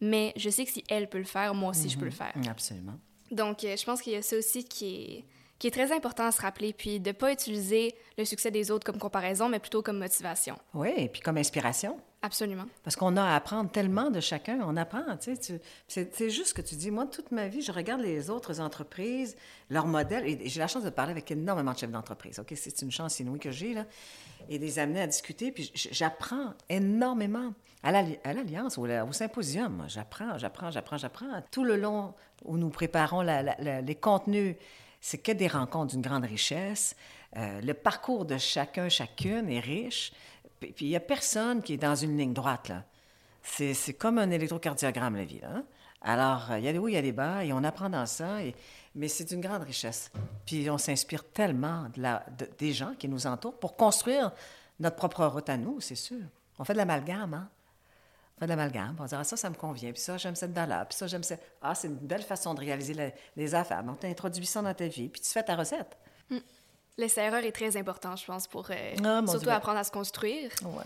[0.00, 2.34] mais je sais que si elle peut le faire, moi aussi, je peux le faire.
[2.48, 2.98] Absolument.
[3.30, 5.24] Donc, euh, je pense qu'il y a ça aussi qui est,
[5.58, 8.84] qui est très important à se rappeler, puis de pas utiliser le succès des autres
[8.84, 10.58] comme comparaison, mais plutôt comme motivation.
[10.74, 11.98] Oui, et puis comme inspiration.
[12.24, 12.64] Absolument.
[12.82, 14.58] Parce qu'on a à apprendre tellement de chacun.
[14.62, 15.60] On apprend, tu sais.
[15.86, 16.90] C'est juste ce que tu dis.
[16.90, 19.36] Moi, toute ma vie, je regarde les autres entreprises,
[19.68, 20.26] leurs modèles.
[20.26, 22.38] Et j'ai la chance de parler avec énormément de chefs d'entreprise.
[22.38, 22.54] OK?
[22.56, 23.84] C'est une chance inouïe que j'ai, là.
[24.48, 25.52] Et des amener à discuter.
[25.52, 27.52] Puis j'apprends énormément.
[27.82, 31.26] À l'Alli- à l'Alliance la- au symposium, j'apprends, j'apprends, j'apprends, j'apprends.
[31.50, 32.14] Tout le long
[32.46, 34.56] où nous préparons les contenus,
[35.02, 36.96] c'est que des rencontres d'une grande richesse.
[37.36, 40.12] Euh, le parcours de chacun, chacune est riche.
[40.72, 42.84] Puis il n'y a personne qui est dans une ligne droite, là.
[43.42, 45.64] C'est comme un électrocardiogramme, la vie, hein?
[46.00, 48.06] Alors, il y a des hauts, il y a des bas, et on apprend dans
[48.06, 48.38] ça,
[48.94, 50.10] mais c'est une grande richesse.
[50.46, 54.32] Puis on s'inspire tellement de la- de- des gens qui nous entourent pour construire
[54.80, 56.20] notre propre route à nous, c'est sûr.
[56.58, 57.48] On fait de l'amalgame, hein?
[58.36, 58.96] On fait de l'amalgame.
[58.98, 59.92] On dit, ah, ça, ça me convient.
[59.92, 60.86] Puis ça, j'aime cette valeur.
[60.88, 61.36] Puis ça, j'aime ça.
[61.62, 63.82] Ah, c'est une belle façon de réaliser les affaires.
[63.84, 65.96] Donc, tu introduis ça dans ta vie, puis tu fais ta recette.
[66.96, 69.48] L'essai-erreur est très important, je pense, pour euh, Ah, surtout Dieu.
[69.50, 70.50] apprendre à se construire.
[70.64, 70.82] Ouais.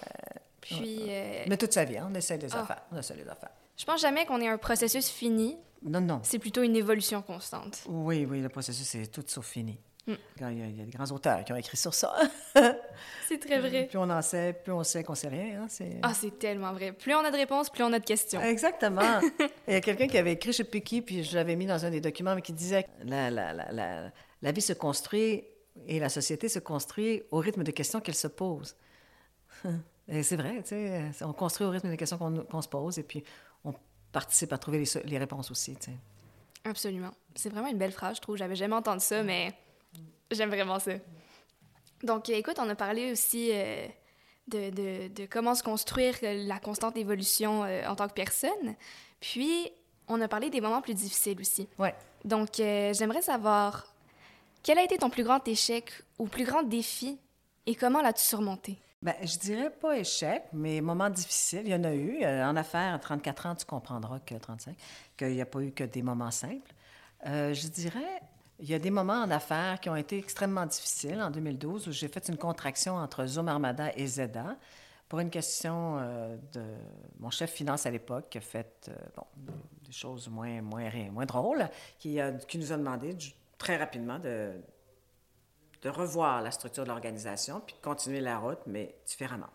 [0.60, 2.60] Puis, euh, Mais toute sa vie, hein, on essaie des Ah.
[2.62, 2.82] affaires.
[2.92, 3.50] On essaie des affaires.
[3.76, 5.56] je pense jamais qu'on ait un processus fini.
[5.82, 6.20] Non, non.
[6.24, 7.82] C'est plutôt une évolution constante.
[7.86, 9.78] Oui, oui, le processus, c'est tout sauf fini.
[10.06, 10.12] Mm.
[10.38, 12.14] Quand Il, y a, il y a des grands auteurs qui ont écrit sur ça.
[13.28, 13.86] C'est très vrai.
[13.86, 15.62] plus on en sait, plus on sait qu'on sait rien.
[15.62, 15.98] hein, c'est...
[16.02, 16.92] Ah, c'est tellement vrai.
[16.92, 18.40] Plus on a de réponses, plus on a de questions.
[18.40, 19.20] Exactement.
[19.68, 21.54] Il y a quelqu'un qui avait écrit, je ne sais plus qui, puis je l'avais
[21.56, 24.10] mis dans un des documents, mais qui disait la, la, la,
[24.42, 25.44] la vie se construit
[25.86, 28.76] et la société se construit au rythme des questions qu'elle se pose.
[30.10, 33.02] Et c'est vrai, tu sais, on construit au rythme des questions qu'on, se pose et
[33.02, 33.22] puis
[33.62, 33.74] on
[34.10, 35.96] participe à trouver les, réponses aussi, tu sais.
[36.64, 37.10] Absolument.
[37.34, 38.38] C'est vraiment une belle phrase, je trouve.
[38.38, 39.52] J'avais jamais entendu ça, mais
[40.30, 40.92] j'aime vraiment ça.
[42.02, 43.86] Donc, euh, écoute, on a parlé aussi euh,
[44.48, 48.76] de, de- de comment se construire euh, la constante évolution euh, en tant que personne.
[49.20, 49.70] Puis,
[50.08, 51.68] on a parlé des moments plus difficiles aussi.
[51.78, 51.94] Ouais.
[52.24, 53.94] Donc, euh, j'aimerais savoir,
[54.68, 57.18] quel a été ton plus grand échec ou plus grand défi
[57.64, 58.76] et comment l'as-tu surmonté?
[59.00, 62.22] Ben, je dirais pas échec, mais moments difficiles, il y en a eu.
[62.22, 64.76] Euh, En affaires, à 34 ans, tu comprendras que 35,
[65.16, 66.70] qu'il n'y a pas eu que des moments simples.
[67.24, 68.20] Euh, je dirais,
[68.58, 71.22] il y a des moments en affaires qui ont été extrêmement difficiles.
[71.22, 74.54] En 2012, où j'ai fait une contraction entre Zoom Armada et Zeda
[75.08, 76.62] pour une question euh, de
[77.20, 78.90] mon chef finance à l'époque qui a fait
[79.86, 82.18] des choses moins, moins, moins drôles, qui,
[82.56, 83.14] nous a demandé
[83.58, 84.52] très rapidement de,
[85.82, 89.50] de revoir la structure de l'organisation, puis de continuer la route, mais différemment.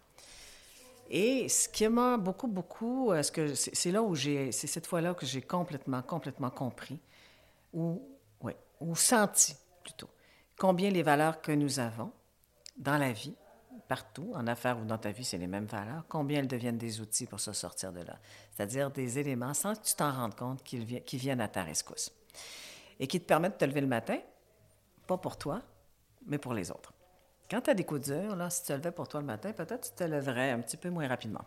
[1.10, 5.26] Et ce qui m'a beaucoup, beaucoup, euh, c'est là où j'ai, c'est cette fois-là que
[5.26, 7.00] j'ai complètement, complètement compris,
[7.74, 8.02] ou,
[8.42, 10.10] ouais, ou senti plutôt,
[10.58, 12.12] combien les valeurs que nous avons
[12.78, 13.36] dans la vie,
[13.88, 17.02] partout, en affaires ou dans ta vie, c'est les mêmes valeurs, combien elles deviennent des
[17.02, 18.18] outils pour se sortir de là.
[18.52, 22.12] C'est-à-dire des éléments sans que tu t'en rendes compte qui viennent à ta rescousse
[23.00, 24.20] et qui te permettent de te lever le matin,
[25.08, 25.62] pas pour toi,
[26.26, 26.94] mais pour les autres.
[27.50, 29.52] Quand tu as des coups durs, là, si tu te levais pour toi le matin,
[29.54, 31.44] peut-être tu te lèverais un petit peu moins rapidement.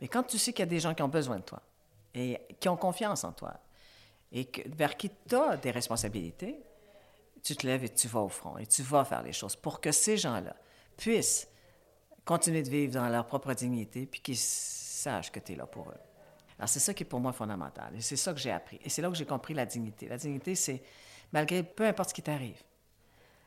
[0.00, 1.62] Mais quand tu sais qu'il y a des gens qui ont besoin de toi
[2.14, 3.54] et qui ont confiance en toi
[4.30, 6.62] et que, vers qui tu as des responsabilités,
[7.42, 9.80] tu te lèves et tu vas au front et tu vas faire les choses pour
[9.80, 10.54] que ces gens-là
[10.96, 11.48] puissent
[12.24, 15.90] continuer de vivre dans leur propre dignité puis qu'ils sachent que tu es là pour
[15.90, 16.11] eux.
[16.62, 17.92] Alors, c'est ça qui est pour moi fondamental.
[17.96, 18.78] Et c'est ça que j'ai appris.
[18.84, 20.06] Et c'est là que j'ai compris la dignité.
[20.06, 20.80] La dignité, c'est,
[21.32, 22.62] malgré peu importe ce qui t'arrive,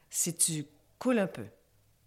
[0.10, 0.66] si tu
[1.00, 1.46] coules un peu,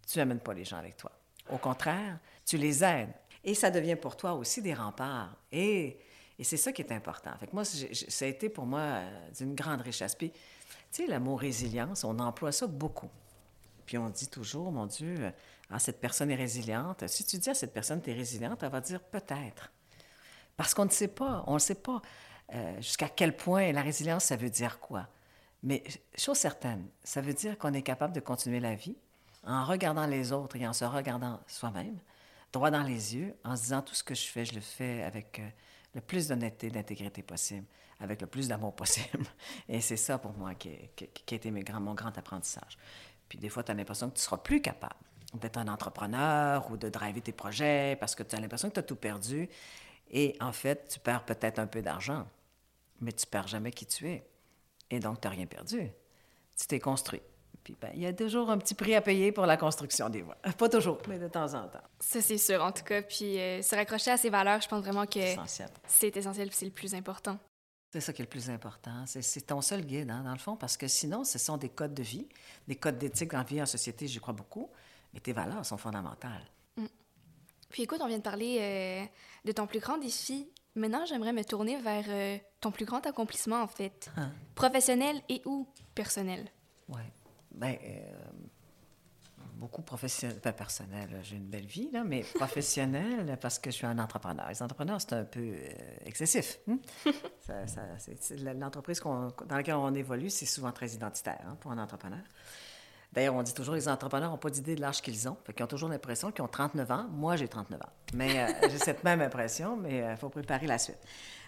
[0.07, 1.11] tu n'amènes pas les gens avec toi.
[1.49, 3.15] Au contraire, tu les aides.
[3.43, 5.35] Et ça devient pour toi aussi des remparts.
[5.51, 5.99] Et,
[6.39, 7.31] et c'est ça qui est important.
[7.41, 10.15] Fait moi, ça a été pour moi euh, d'une grande richesse.
[10.15, 10.39] Puis, tu
[10.91, 13.09] sais, le mot résilience, on emploie ça beaucoup.
[13.87, 15.31] Puis on dit toujours, mon Dieu, euh,
[15.71, 17.09] ah, cette personne est résiliente.
[17.09, 19.73] Si tu dis à cette personne, tu es résiliente, elle va dire peut-être.
[20.59, 22.03] Parce qu'on ne sait pas, on ne sait pas
[22.53, 25.07] euh, jusqu'à quel point la résilience, ça veut dire quoi.
[25.63, 25.85] Mais
[26.17, 28.97] chose certaine, ça veut dire qu'on est capable de continuer la vie
[29.45, 31.99] en regardant les autres et en se regardant soi-même,
[32.53, 35.05] droit dans les yeux, en se disant tout ce que je fais, je le fais
[35.05, 35.49] avec euh,
[35.95, 37.65] le plus d'honnêteté, d'intégrité possible,
[38.01, 39.27] avec le plus d'amour possible.
[39.69, 42.77] Et c'est ça pour moi qui, a été mon grand apprentissage.
[43.29, 44.97] Puis des fois, tu as l'impression que tu seras plus capable
[45.35, 48.81] d'être un entrepreneur ou de driver tes projets parce que tu as l'impression que tu
[48.81, 49.49] as tout perdu.
[50.11, 52.27] Et en fait, tu perds peut-être un peu d'argent,
[53.01, 54.27] mais tu perds jamais qui tu es.
[54.91, 55.91] Et donc, tu n'as rien perdu.
[56.57, 57.21] Tu t'es construit.
[57.63, 60.23] Puis, ben, il y a toujours un petit prix à payer pour la construction des
[60.23, 60.37] voies.
[60.57, 61.83] Pas toujours, mais de temps en temps.
[62.01, 63.03] Ça, c'est sûr, en tout cas.
[63.03, 65.69] Puis, euh, se raccrocher à ses valeurs, je pense vraiment que C'est essentiel.
[65.87, 67.39] c'est essentiel c'est le plus important.
[67.93, 69.05] C'est ça qui est le plus important.
[69.07, 71.95] C'est ton seul guide, hein, dans le fond, parce que sinon, ce sont des codes
[71.95, 72.29] de vie,
[72.67, 74.71] des codes d'éthique dans la vie en société, j'y crois beaucoup,
[75.15, 76.45] mais tes valeurs sont fondamentales.
[77.69, 79.05] Puis écoute, on vient de parler euh,
[79.45, 80.49] de ton plus grand défi.
[80.75, 84.11] Maintenant, j'aimerais me tourner vers euh, ton plus grand accomplissement, en fait.
[84.17, 84.31] Hein?
[84.55, 86.51] Professionnel et ou personnel?
[86.89, 87.03] Oui.
[87.53, 88.13] Bien, euh,
[89.55, 93.87] beaucoup professionnel, pas personnel, j'ai une belle vie, là, mais professionnel parce que je suis
[93.87, 94.49] un entrepreneur.
[94.49, 95.55] Les entrepreneurs, c'est un peu
[96.07, 96.61] excessif.
[96.69, 96.79] Hein?
[98.57, 102.21] L'entreprise dans laquelle on évolue, c'est souvent très identitaire hein, pour un entrepreneur.
[103.13, 105.37] D'ailleurs, on dit toujours que les entrepreneurs n'ont pas d'idée de l'âge qu'ils ont.
[105.57, 107.07] Ils ont toujours l'impression qu'ils ont 39 ans.
[107.11, 107.93] Moi, j'ai 39 ans.
[108.15, 110.99] Mais euh, j'ai cette même impression, mais il euh, faut préparer la suite.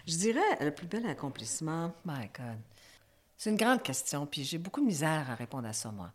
[0.07, 2.57] Je dirais, le plus bel accomplissement, my God,
[3.37, 6.11] c'est une grande question, puis j'ai beaucoup de misère à répondre à ça, moi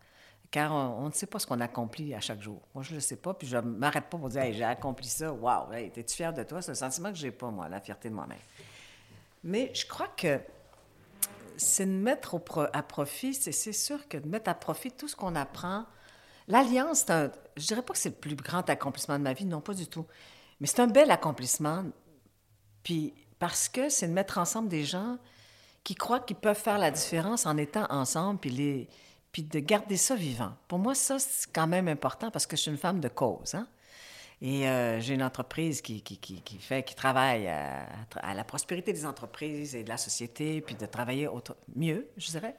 [0.50, 2.60] car on, ne sait pas ce qu'on accomplit à chaque jour.
[2.74, 4.64] Moi, je ne le sais pas, puis je ne m'arrête pas pour dire hey, j'ai
[4.64, 6.62] accompli ça, waouh, hey, es-tu fier de toi?
[6.62, 8.38] C'est un sentiment que je n'ai pas, moi, la fierté de moi-même.
[9.44, 10.40] Mais je crois que
[11.56, 12.40] c'est de mettre
[12.72, 15.84] à profit, c'est sûr que de mettre à profit tout ce qu'on apprend.
[16.48, 19.60] L'Alliance, je je dirais pas que c'est le plus grand accomplissement de ma vie, non,
[19.60, 20.06] pas du tout.
[20.60, 21.84] Mais c'est un bel accomplissement,
[22.82, 25.18] puis parce que c'est de mettre ensemble des gens
[25.84, 28.88] qui croient qu'ils peuvent faire la différence en étant ensemble, puis les
[29.36, 30.52] puis de garder ça vivant.
[30.66, 33.54] Pour moi, ça, c'est quand même important parce que je suis une femme de cause.
[33.54, 33.68] Hein?
[34.42, 36.02] Et euh, j'ai une entreprise qui,
[36.60, 41.26] fait, qui travaille à, la prospérité des entreprises et de la société, puis de travailler
[41.26, 42.54] autre, mieux, je dirais,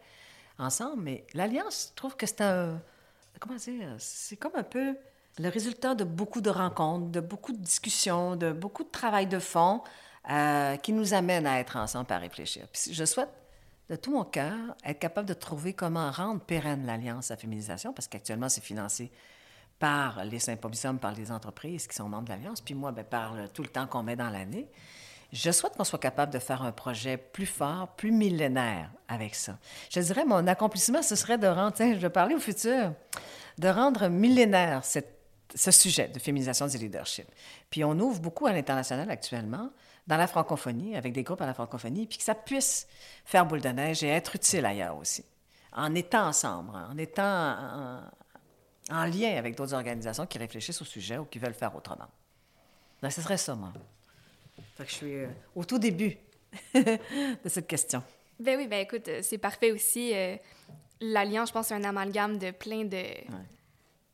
[0.57, 1.03] ensemble.
[1.03, 2.81] Mais l'Alliance, je trouve que c'est un.
[3.39, 3.95] Comment dire?
[3.99, 4.95] C'est comme un peu
[5.37, 9.37] le résultat de beaucoup de rencontres, de beaucoup de discussions, de beaucoup de travail de
[9.37, 9.83] fond
[10.31, 12.65] euh, qui nous amène à être ensemble à réfléchir.
[12.91, 13.29] Je souhaite
[13.89, 18.07] de tout mon cœur, être capable de trouver comment rendre pérenne l'Alliance à féminisation, parce
[18.07, 19.11] qu'actuellement, c'est financé
[19.79, 23.33] par les symposiums, par les entreprises qui sont membres de l'Alliance, puis moi, bien, par
[23.53, 24.69] tout le temps qu'on met dans l'année.
[25.33, 29.57] Je souhaite qu'on soit capable de faire un projet plus fort, plus millénaire avec ça.
[29.91, 32.93] Je dirais, mon accomplissement, ce serait de rendre, tiens, je vais parler au futur,
[33.57, 37.27] de rendre millénaire ce sujet de féminisation du leadership.
[37.69, 39.69] Puis on ouvre beaucoup à l'international actuellement
[40.07, 42.87] dans la francophonie, avec des groupes à la francophonie, puis que ça puisse
[43.25, 45.25] faire boule de neige et être utile ailleurs aussi,
[45.73, 47.99] en étant ensemble, en étant
[48.89, 52.07] lien avec d'autres organisations qui réfléchissent au sujet ou qui veulent faire autrement.
[53.01, 53.71] Donc, ce serait ça, moi.
[54.75, 56.17] Fait que je suis euh, au tout début
[56.73, 56.99] de
[57.49, 58.03] cette question.
[58.39, 60.13] Ben oui, ben écoute, euh, c'est parfait aussi.
[60.13, 60.35] Euh,
[60.99, 63.03] L'Alliance, je pense, c'est un amalgame de plein de,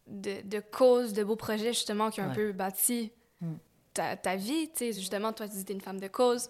[0.07, 3.53] de, de, causes, de beaux projets, justement, qui ont un peu bâti mm
[3.93, 4.69] ta, ta vie.
[4.69, 6.49] Tu sais, justement, toi, tu dis es une femme de cause.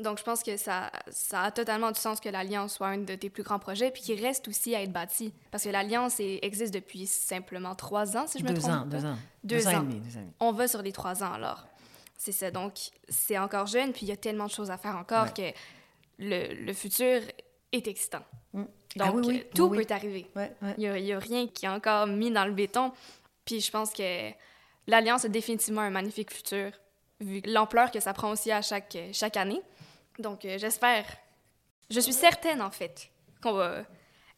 [0.00, 3.14] Donc, je pense que ça, ça a totalement du sens que l'Alliance soit un de
[3.14, 5.32] tes plus grands projets, puis qu'il reste aussi à être bâti.
[5.50, 8.72] Parce que l'Alliance existe depuis simplement trois ans, si je me deux trompe.
[8.72, 9.70] Ans, deux ans, deux, ans.
[9.70, 10.00] et demi.
[10.00, 10.24] Deux ans.
[10.40, 11.66] On va sur les trois ans, alors.
[12.16, 12.50] C'est ça.
[12.50, 12.74] Donc,
[13.08, 15.52] c'est encore jeune, puis il y a tellement de choses à faire encore que
[16.18, 17.22] le, le, futur
[17.72, 18.22] est excitant.
[18.52, 18.64] Mm.
[18.98, 20.30] Ah Donc, oui, tout peut arriver.
[20.76, 22.92] Il n'y a, a, rien qui est encore mis dans le béton.
[23.44, 24.30] Puis je pense que
[24.86, 26.72] l'Alliance a définitivement un magnifique futur,
[27.20, 29.62] vu l'ampleur que ça prend aussi à chaque, chaque année.
[30.20, 31.04] Donc, euh, j'espère,
[31.90, 33.10] je suis certaine en fait,
[33.42, 33.84] qu'on va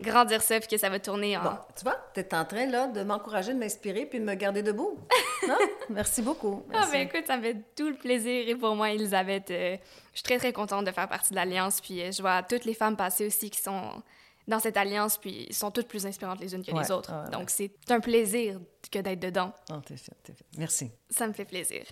[0.02, 1.58] grandir ça puis que ça va tourner en.
[1.76, 4.62] tu vois, tu es en train là de m'encourager, de m'inspirer puis de me garder
[4.62, 4.98] debout.
[5.48, 5.56] non?
[5.88, 6.62] Merci beaucoup.
[6.72, 8.48] Ah, ben écoute, ça me fait tout le plaisir.
[8.48, 9.76] Et pour moi, Elisabeth, euh,
[10.12, 11.80] je suis très, très contente de faire partie de l'Alliance.
[11.80, 14.02] Puis euh, je vois toutes les femmes passer aussi qui sont
[14.48, 17.12] dans cette alliance, puis sont toutes plus inspirantes les unes que les autres.
[17.30, 19.52] Donc, c'est un plaisir que d'être dedans.
[19.70, 20.44] Oh, t'es fait, t'es fait.
[20.58, 20.90] Merci.
[21.10, 21.84] Ça me fait plaisir.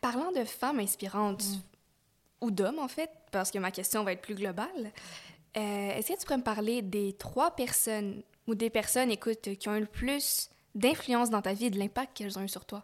[0.00, 1.60] Parlant de femmes inspirantes, mm.
[2.40, 4.92] ou d'hommes, en fait, parce que ma question va être plus globale,
[5.56, 9.68] euh, est-ce que tu pourrais me parler des trois personnes ou des personnes, écoute, qui
[9.68, 12.64] ont eu le plus d'influence dans ta vie et de l'impact qu'elles ont eu sur
[12.64, 12.82] toi?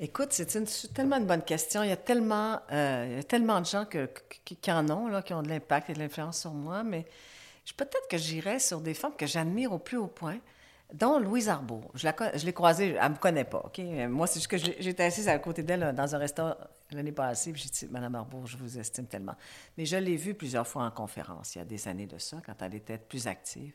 [0.00, 0.46] Écoute, c'est
[0.92, 1.82] tellement une bonne question.
[1.82, 5.48] Il y a tellement, euh, tellement de gens qui, en ont, là, qui ont de
[5.48, 7.04] l'impact et de l'influence sur moi, mais
[7.76, 10.38] peut-être que j'irais sur des femmes que j'admire au plus haut point,
[10.92, 11.90] dont Louise Arbour.
[11.94, 12.06] Je,
[12.46, 13.78] l'ai croisée, elle ne me connaît pas, OK?
[14.08, 16.54] Moi, c'est juste que j'étais assise à côté d'elle dans un restaurant
[16.90, 19.36] l'année passée, j'ai dit, Madame Arbour, je vous estime tellement.
[19.76, 22.40] Mais je l'ai vue plusieurs fois en conférence, il y a des années de ça,
[22.44, 23.74] quand elle était plus active.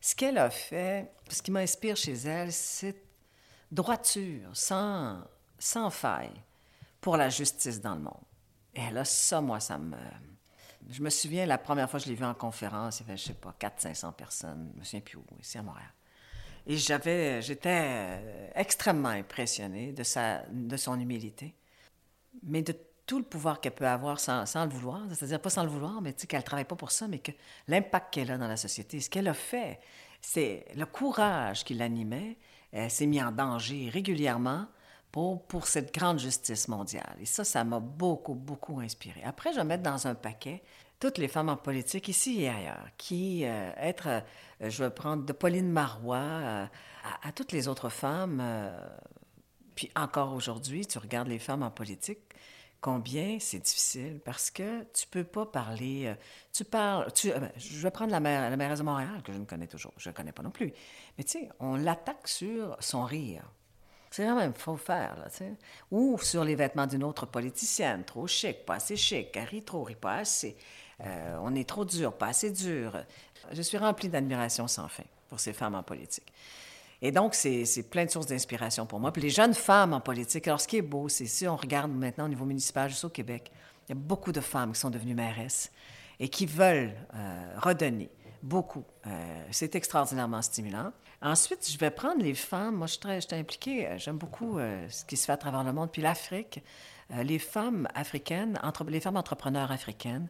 [0.00, 2.96] Ce qu'elle a fait, ce qui m'inspire chez elle, c'est
[3.70, 5.20] droiture, sans,
[5.58, 6.40] sans faille,
[7.00, 8.24] pour la justice dans le monde.
[8.74, 9.96] Et a ça, moi, ça me
[10.90, 13.16] je me souviens, la première fois que je l'ai vu en conférence, il y avait,
[13.16, 15.92] je sais pas, 400-500 personnes, je me souviens plus où, ici à Montréal.
[16.66, 21.54] Et j'avais, j'étais euh, extrêmement impressionné de, sa, de son humilité,
[22.42, 22.74] mais de
[23.06, 26.12] tout le pouvoir qu'elle peut avoir sans, le vouloir, c'est-à-dire pas sans le vouloir, mais
[26.12, 27.32] tu sais, qu'elle ne travaille pas pour ça, mais que
[27.68, 29.80] l'impact qu'elle a dans la société, ce qu'elle a fait,
[30.20, 32.38] c'est le courage qui l'animait,
[32.70, 34.66] elle s'est mis en danger régulièrement
[35.10, 37.16] pour, pour cette grande justice mondiale.
[37.20, 39.22] Et ça, ça m'a beaucoup, beaucoup inspiré.
[39.24, 40.62] Après, je vais mettre dans un paquet
[40.98, 44.20] toutes les femmes en politique, ici et ailleurs, qui, euh, être, euh,
[44.70, 46.68] je vais prendre de Pauline Marois à,
[47.24, 48.40] à, toutes les autres femmes,
[49.74, 52.20] puis encore aujourd'hui, tu regardes les femmes en politique,
[52.80, 56.06] combien c'est difficile parce que tu peux pas parler.
[56.06, 56.14] euh,
[56.52, 57.08] Tu parles.
[57.26, 59.92] Euh, ben, je vais prendre la, maire, mairesse de Montréal, que je ne connais toujours.
[59.96, 60.72] Je ne connais pas non plus.
[61.16, 63.44] Mais tu sais, on l'attaque sur son rire.
[64.10, 65.54] C'est quand même faut faire, là, tu sais.
[65.90, 69.84] Ou sur les vêtements d'une autre politicienne, trop chic, pas assez chic, elle rit trop,
[69.84, 70.56] rit pas assez.
[71.00, 72.94] Euh, on est trop dur, pas assez dur.
[73.52, 76.30] Je suis remplie d'admiration sans fin pour ces femmes en politique.
[77.04, 79.12] Et donc, c'est plein de sources d'inspiration pour moi.
[79.12, 81.90] Puis les jeunes femmes en politique, alors ce qui est beau, c'est si on regarde
[81.90, 83.50] maintenant au niveau municipal, juste au Québec,
[83.88, 85.72] il y a beaucoup de femmes qui sont devenues mairesses
[86.20, 88.08] et qui veulent euh, redonner
[88.40, 88.84] beaucoup.
[89.08, 90.92] Euh, c'est extraordinairement stimulant.
[91.20, 92.76] Ensuite, je vais prendre les femmes.
[92.76, 93.88] Moi, je suis très, impliquée.
[93.88, 95.90] euh, J'aime beaucoup ce qui se fait à travers le monde.
[95.90, 96.62] Puis l'Afrique,
[97.10, 100.28] les femmes africaines, les femmes entrepreneurs africaines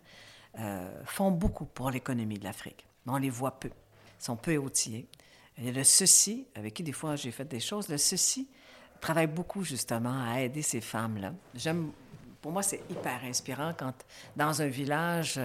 [1.04, 2.86] font beaucoup pour l'économie de l'Afrique.
[3.06, 3.68] On les voit peu.
[3.68, 5.06] Ils sont peu outillés.
[5.58, 7.88] A le Ceci, avec qui des fois j'ai fait des choses.
[7.88, 8.48] Le Ceci
[9.00, 11.32] travaille beaucoup justement à aider ces femmes-là.
[11.54, 11.92] J'aime
[12.40, 13.94] pour moi, c'est hyper inspirant quand,
[14.34, 15.38] dans un village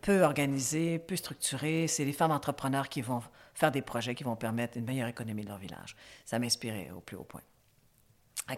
[0.00, 3.22] peu organisé, peu structuré, c'est les femmes entrepreneurs qui vont
[3.54, 5.94] faire des projets qui vont permettre une meilleure économie de leur village.
[6.24, 7.42] Ça m'inspirait au plus haut point.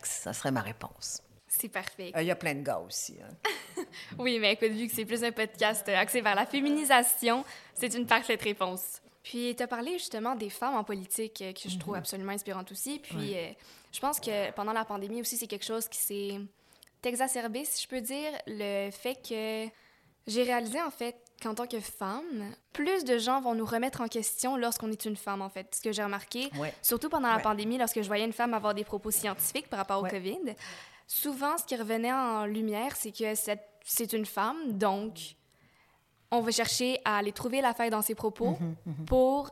[0.05, 1.22] Ça serait ma réponse.
[1.46, 2.12] C'est parfait.
[2.16, 3.18] Euh, Il y a plein de gars aussi.
[3.22, 3.82] hein.
[4.18, 7.44] Oui, mais écoute, vu que c'est plus un podcast axé vers la féminisation,
[7.74, 9.03] c'est une parfaite réponse.
[9.23, 12.73] Puis, tu as parlé justement des femmes en politique, euh, que je trouve absolument inspirantes
[12.73, 12.99] aussi.
[12.99, 13.49] Puis, euh,
[13.93, 16.41] je pense que pendant la pandémie aussi, c'est quelque chose qui s'est
[17.05, 19.68] exacerbé, si je peux dire, le fait que
[20.29, 24.07] j'ai réalisé en fait qu'en tant que femme, plus de gens vont nous remettre en
[24.09, 25.75] question lorsqu'on est une femme, en fait.
[25.75, 26.73] Ce que j'ai remarqué, Ouais.
[26.83, 27.43] surtout pendant la Ouais.
[27.43, 30.07] pandémie, lorsque je voyais une femme avoir des propos scientifiques par rapport au.
[30.07, 30.55] COVID,
[31.09, 33.35] souvent, ce qui revenait en lumière, c'est que
[33.85, 35.35] c'est une femme, donc
[36.33, 38.57] on va chercher à aller trouver la faille dans ses propos
[39.07, 39.51] pour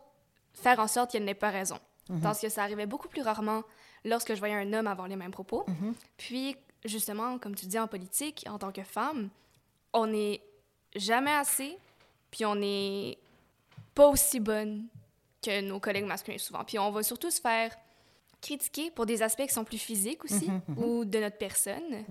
[0.55, 1.79] faire en sorte qu'elle n'ait pas raison.
[2.23, 3.63] Parce que ça arrivait beaucoup plus rarement
[4.05, 5.65] lorsque je voyais un homme avoir les mêmes propos.
[6.17, 9.29] Puis, justement, comme tu dis en politique, en tant que femme,
[9.93, 10.43] on n'est
[10.97, 11.79] jamais assez,
[12.33, 13.19] puis on n'est
[13.95, 14.87] pas aussi bonne
[15.43, 16.65] que nos collègues masculins souvent.
[16.65, 17.77] Puis on va surtout se faire
[18.41, 22.05] critiquer pour des aspects qui sont plus physiques aussi, ou de notre personne,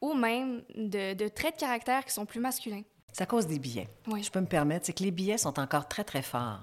[0.00, 2.82] ou même de, de traits de caractère qui sont plus masculins.
[3.12, 3.88] C'est à cause des billets.
[4.08, 4.22] Oui.
[4.22, 6.60] Je peux me permettre, c'est que les billets sont encore très, très forts.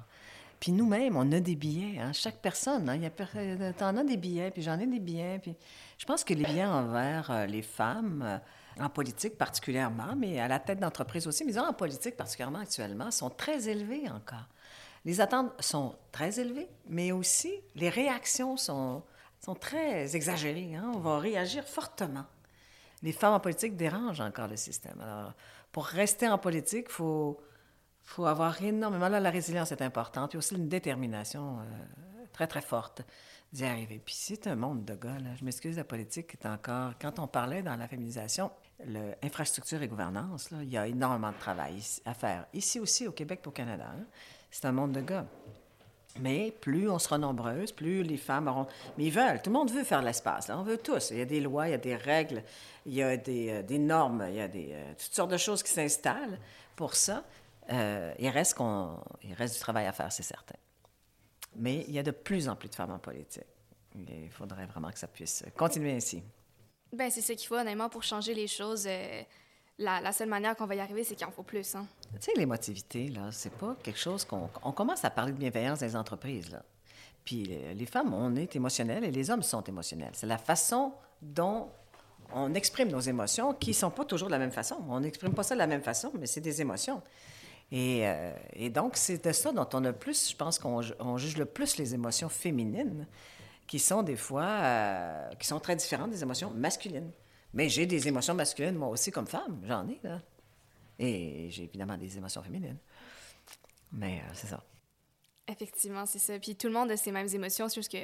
[0.59, 1.99] Puis nous-mêmes, on a des billets.
[1.99, 2.11] hein.
[2.11, 4.87] Chaque personne, hein, il y a per- euh, t'en as des billets, puis j'en ai
[4.87, 5.39] des billets.
[5.39, 5.55] Puis
[5.97, 10.47] je pense que les billets envers euh, les femmes, euh, en politique particulièrement, mais à
[10.47, 14.47] la tête d'entreprise aussi, mais en politique particulièrement actuellement, sont très élevés encore.
[15.05, 19.01] Les attentes sont très élevées, mais aussi les réactions sont,
[19.39, 20.75] sont très exagérées.
[20.75, 20.91] hein.
[20.93, 22.25] On va réagir fortement
[23.01, 24.99] les femmes en politique dérangent encore le système.
[25.01, 25.31] Alors,
[25.71, 27.39] pour rester en politique, il faut,
[28.01, 29.09] faut avoir énormément...
[29.09, 31.63] Là, la résilience est importante, puis aussi une détermination euh,
[32.33, 33.01] très, très forte
[33.51, 34.01] d'y arriver.
[34.03, 35.35] Puis c'est un monde de gars, là.
[35.35, 36.93] Je m'excuse, la politique est encore...
[36.99, 38.51] Quand on parlait dans la féminisation,
[38.85, 42.45] le, infrastructure et gouvernance, il y a énormément de travail à faire.
[42.53, 43.87] Ici aussi, au Québec au Canada.
[43.89, 44.05] hein.
[44.51, 45.25] C'est un monde de gars.
[46.21, 48.67] Mais plus on sera nombreuses, plus les femmes auront...
[48.97, 50.49] Mais ils veulent, tout le monde veut faire l'espace.
[50.49, 51.11] On veut tous.
[51.11, 52.43] Il y a des lois, il y a des règles,
[52.85, 55.71] il y a des, euh, normes, il y a euh, toutes sortes de choses qui
[55.71, 56.39] s'installent
[56.75, 57.23] pour ça.
[57.71, 60.55] Euh, il, reste qu'on, il reste du travail à faire, c'est certain.
[61.55, 63.43] Mais il y a de plus en plus de femmes en politique.
[63.95, 66.23] Il faudrait vraiment que ça puisse continuer ainsi.
[66.93, 68.87] Ben, c'est ce qu'il faut, honnêtement, pour changer les choses.
[69.79, 71.75] La, seule manière qu'on va y arriver, c'est qu'il en faut plus.
[71.75, 71.87] Hein.
[72.13, 74.49] Tu sais, l'émotivité, là, c'est pas quelque chose qu'on...
[74.63, 76.61] On commence à parler de bienveillance dans les entreprises, là.
[77.25, 80.11] Puis euh, les femmes, on est émotionnelles et les hommes sont émotionnels.
[80.13, 81.69] C'est la façon dont
[82.33, 84.77] on exprime nos émotions qui sont pas toujours de la même façon.
[84.89, 87.01] On n'exprime pas ça de la même façon, mais c'est des émotions.
[87.71, 91.17] Et, euh, donc, c'est de ça dont on a plus, je pense qu'on ju- on
[91.17, 93.05] juge le plus les émotions féminines,
[93.67, 97.11] qui sont des fois, euh, qui sont très différentes des émotions masculines.
[97.53, 100.21] Mais j'ai des émotions masculines, moi aussi, comme femme, j'en ai, là.
[100.99, 102.77] Et j'ai évidemment des émotions féminines.
[103.91, 104.63] Mais euh, c'est ça.
[105.47, 106.37] Effectivement, c'est ça.
[106.39, 107.97] Puis tout le monde a ces mêmes émotions, c'est juste que,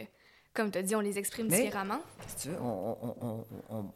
[0.53, 1.99] comme tu as dit, on les exprime Mais- différemment.
[2.27, 3.91] Si tu veux, on, on- on- on-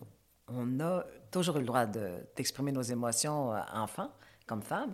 [0.49, 4.11] on a toujours eu le droit de- d'exprimer nos émotions euh, enfants,
[4.45, 4.93] comme femmes,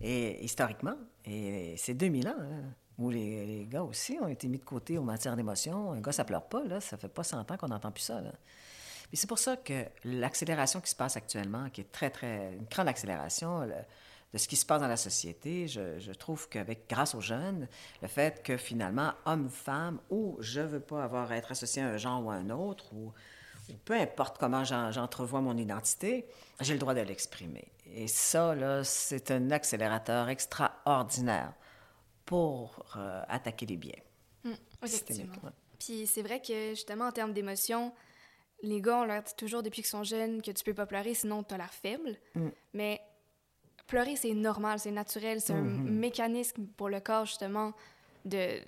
[0.00, 0.94] et historiquement.
[1.24, 2.62] Et c'est 2000 ans, hein,
[2.98, 5.92] où les, les gars aussi ont été mis de côté en matière d'émotion.
[5.92, 6.80] Un gars, ça pleure pas, là.
[6.80, 8.32] Ça fait pas 100 ans qu'on n'entend plus ça, là.
[9.12, 12.54] Puis c'est pour ça que l'accélération qui se passe actuellement, qui est très, très...
[12.54, 13.74] une grande accélération le-
[14.32, 17.68] de ce qui se passe dans la société, je, je trouve qu'avec, grâce aux jeunes,
[18.00, 21.98] le fait que finalement, homme-femme, ou je veux pas avoir à être associé à un
[21.98, 23.12] genre ou à un autre, ou,
[23.84, 26.24] peu importe comment j'entrevois mon identité,
[26.60, 27.70] j'ai le droit de l'exprimer.
[27.94, 31.52] Et ça, là, c'est un accélérateur extraordinaire
[32.24, 34.02] pour euh, attaquer les biais.
[34.46, 35.34] Hum, effectivement.
[35.78, 37.92] Puis c'est vrai que, justement, en termes d'émotions,
[38.62, 41.14] les gars, on leur dit toujours depuis qu'ils sont jeunes que tu peux pas pleurer,
[41.14, 42.16] sinon tu as l'air faible.
[42.36, 42.50] Hum.
[42.74, 43.00] Mais
[43.86, 45.90] pleurer, c'est normal, c'est naturel, c'est un mm-hmm.
[45.90, 47.72] mécanisme pour le corps, justement,
[48.24, 48.58] de,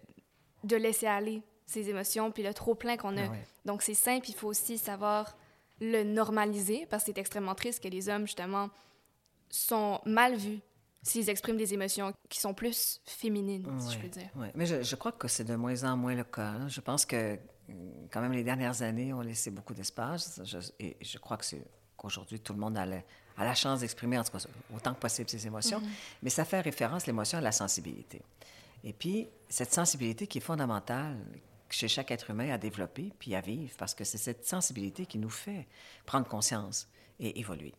[0.65, 3.25] de laisser aller ses émotions, puis le trop-plein qu'on a.
[3.25, 3.33] Ah
[3.65, 5.37] Donc, c'est simple, il faut aussi savoir
[5.81, 8.69] le normaliser, parce que c'est extrêmement triste que les hommes, justement,
[9.49, 10.61] sont mal vus
[11.03, 14.29] s'ils expriment des émotions qui sont plus féminines, si je peux dire.
[14.37, 16.49] Oui, mais je, je, crois que c'est de moins en moins le cas.
[16.49, 16.69] Hein.
[16.69, 17.39] Je pense que,
[18.11, 20.41] quand même, les dernières années ont laissé beaucoup d'espace.
[20.79, 21.65] et je crois que c'est
[21.97, 24.45] qu'aujourd'hui, tout le monde a, a la chance d'exprimer, en tout cas,
[24.75, 25.81] autant que possible ses émotions.
[25.81, 26.23] Mm-hmm.
[26.23, 28.23] Mais ça fait référence, l'émotion, à la sensibilité.
[28.83, 31.17] Et puis, cette sensibilité qui est fondamentale,
[31.71, 35.19] chez chaque être humain à développer puis à vivre, parce que c'est cette sensibilité qui
[35.19, 35.67] nous fait
[36.07, 36.89] prendre conscience
[37.19, 37.75] et évoluer.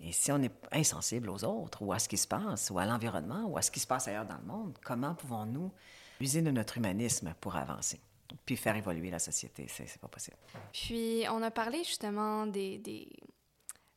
[0.00, 2.84] Et si on est insensible aux autres, ou à ce qui se passe, ou à
[2.84, 5.72] l'environnement, ou à ce qui se passe ailleurs dans le monde, comment pouvons-nous
[6.20, 8.00] user de notre humanisme pour avancer?
[8.44, 10.36] Puis faire évoluer la société, c'est pas possible.
[10.72, 13.08] Puis, on a parlé justement des, des,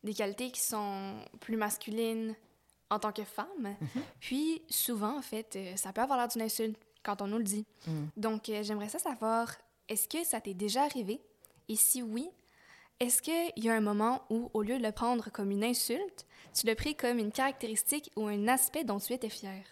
[0.04, 2.36] des qualités qui sont plus masculines
[2.90, 3.48] en tant que femme.
[3.64, 4.02] Mm-hmm.
[4.20, 7.44] Puis, souvent, en fait, euh, ça peut avoir l'air d'une insulte quand on nous le
[7.44, 7.66] dit.
[7.86, 8.06] Mm.
[8.16, 9.54] Donc, euh, j'aimerais ça savoir,
[9.90, 11.22] est-ce que ça t'est déjà arrivé?
[11.68, 12.30] Et si oui,
[13.00, 16.26] est-ce qu'il y a un moment où, au lieu de le prendre comme une insulte,
[16.54, 19.64] tu l'as pris comme une caractéristique ou un aspect dont tu étais fier?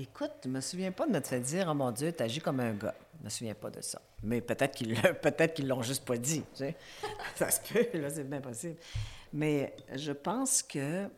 [0.00, 2.60] Écoute, je me souviens pas de me fait dire, oh mon Dieu, tu agis comme
[2.60, 2.94] un gars.
[3.18, 4.00] Je me souviens pas de ça.
[4.22, 6.42] Mais peut-être qu'ils peut-être l'ont juste pas dit.
[6.52, 6.76] Tu sais?
[7.34, 8.76] ça se peut, là, c'est bien possible.
[9.32, 11.08] Mais je pense que,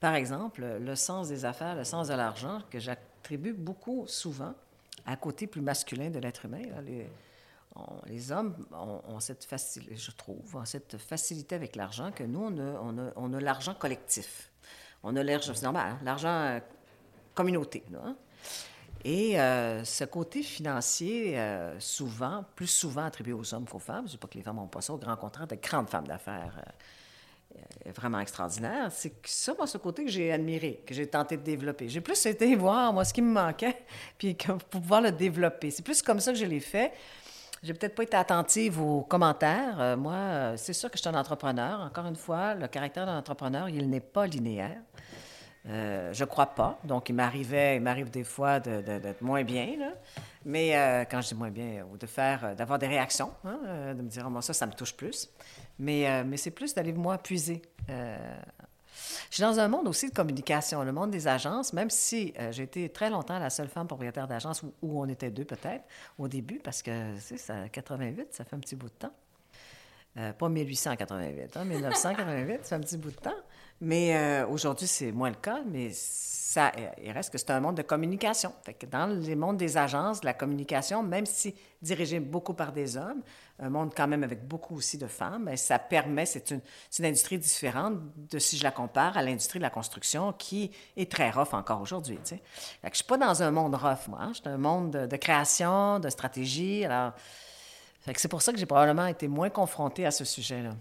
[0.00, 4.54] par exemple, le sens des affaires, le sens de l'argent, que j'attribue beaucoup souvent
[5.04, 6.62] à côté plus masculin de l'être humain.
[8.06, 12.50] les, hommes ont, cette facilité, je trouve, ont cette facilité avec l'argent que nous,
[13.16, 14.50] on a, l'argent collectif.
[15.02, 16.60] On a l'argent, c'est hein, l'argent
[17.40, 17.82] communauté.
[17.94, 18.16] Hein.
[19.04, 24.12] Et euh, ce côté financier, euh, souvent, plus souvent attribué aux hommes qu'aux femmes, je
[24.12, 26.06] ne dis pas que les femmes n'ont pas ça, au grand contraire de grandes femmes
[26.06, 26.52] d'affaires
[27.96, 31.88] vraiment extraordinaire, c'est ça, moi, ce côté que j'ai admiré, que j'ai tenté de développer.
[31.88, 33.76] J'ai plus été voir, moi, ce qui me manquait,
[34.18, 35.70] puis pour pouvoir le développer.
[35.70, 36.92] C'est plus comme ça que je l'ai fait.
[37.62, 39.78] J'ai peut-être pas été attentive aux commentaires.
[39.80, 41.80] Euh, moi, euh, c'est sûr que je suis un entrepreneur.
[41.80, 44.80] Encore une fois, le caractère d'un entrepreneur, il n'est pas linéaire.
[45.68, 46.78] Euh, je crois pas.
[46.84, 49.76] Donc, il m'arrivait, il m'arrive des fois d'être moins bien.
[50.44, 50.72] Mais
[51.10, 54.24] quand je dis moins bien, ou de faire, d'avoir des réactions, hein, de me dire,
[54.26, 55.28] oh, moi, ça, ça me touche plus.
[55.80, 57.62] Mais, euh, mais c'est plus d'aller, moi, puiser.
[57.88, 58.36] Euh,
[59.30, 62.52] je suis dans un monde aussi de communication, le monde des agences, même si euh,
[62.52, 65.84] j'ai été très longtemps la seule femme propriétaire d'agence, où, on était deux peut-être
[66.18, 70.32] au début, parce que, c'est ça, 88, ça fait un petit bout de temps.
[70.38, 73.30] pas 1888, hein, 1988, ça fait un petit bout de temps.
[73.80, 75.90] Mais aujourd'hui, c'est moins le cas, mais
[76.50, 78.52] ça, il reste que c'est un monde de communication.
[78.90, 83.22] Dans les mondes des agences, la communication, même si dirigée beaucoup par des hommes,
[83.60, 86.60] un monde quand même avec beaucoup aussi de femmes, ça permet, c'est une,
[86.98, 91.08] une, industrie différente de si je la compare à l'industrie de la construction qui est
[91.08, 92.18] très rough encore aujourd'hui.
[92.24, 92.36] Je
[92.92, 94.18] suis pas dans un monde rough, moi.
[94.20, 94.28] Hein.
[94.30, 96.84] Je suis dans un monde de, création, de stratégie.
[98.16, 100.74] C'est pour ça que j'ai probablement été moins confrontée à ce sujet-là.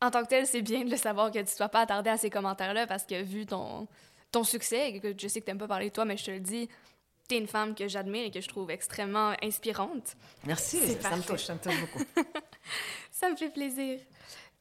[0.00, 2.10] En tant que tel, c'est bien de le savoir que tu ne sois pas attardé
[2.10, 3.88] à ces commentaires-là parce que vu ton,
[4.30, 6.24] ton succès, et que je sais que tu n'aimes pas parler de toi, mais je
[6.24, 6.68] te le dis,
[7.28, 10.16] tu es une femme que j'admire et que je trouve extrêmement inspirante.
[10.44, 12.04] Merci, ça me touche, ça me touche beaucoup.
[13.10, 13.98] ça me fait plaisir.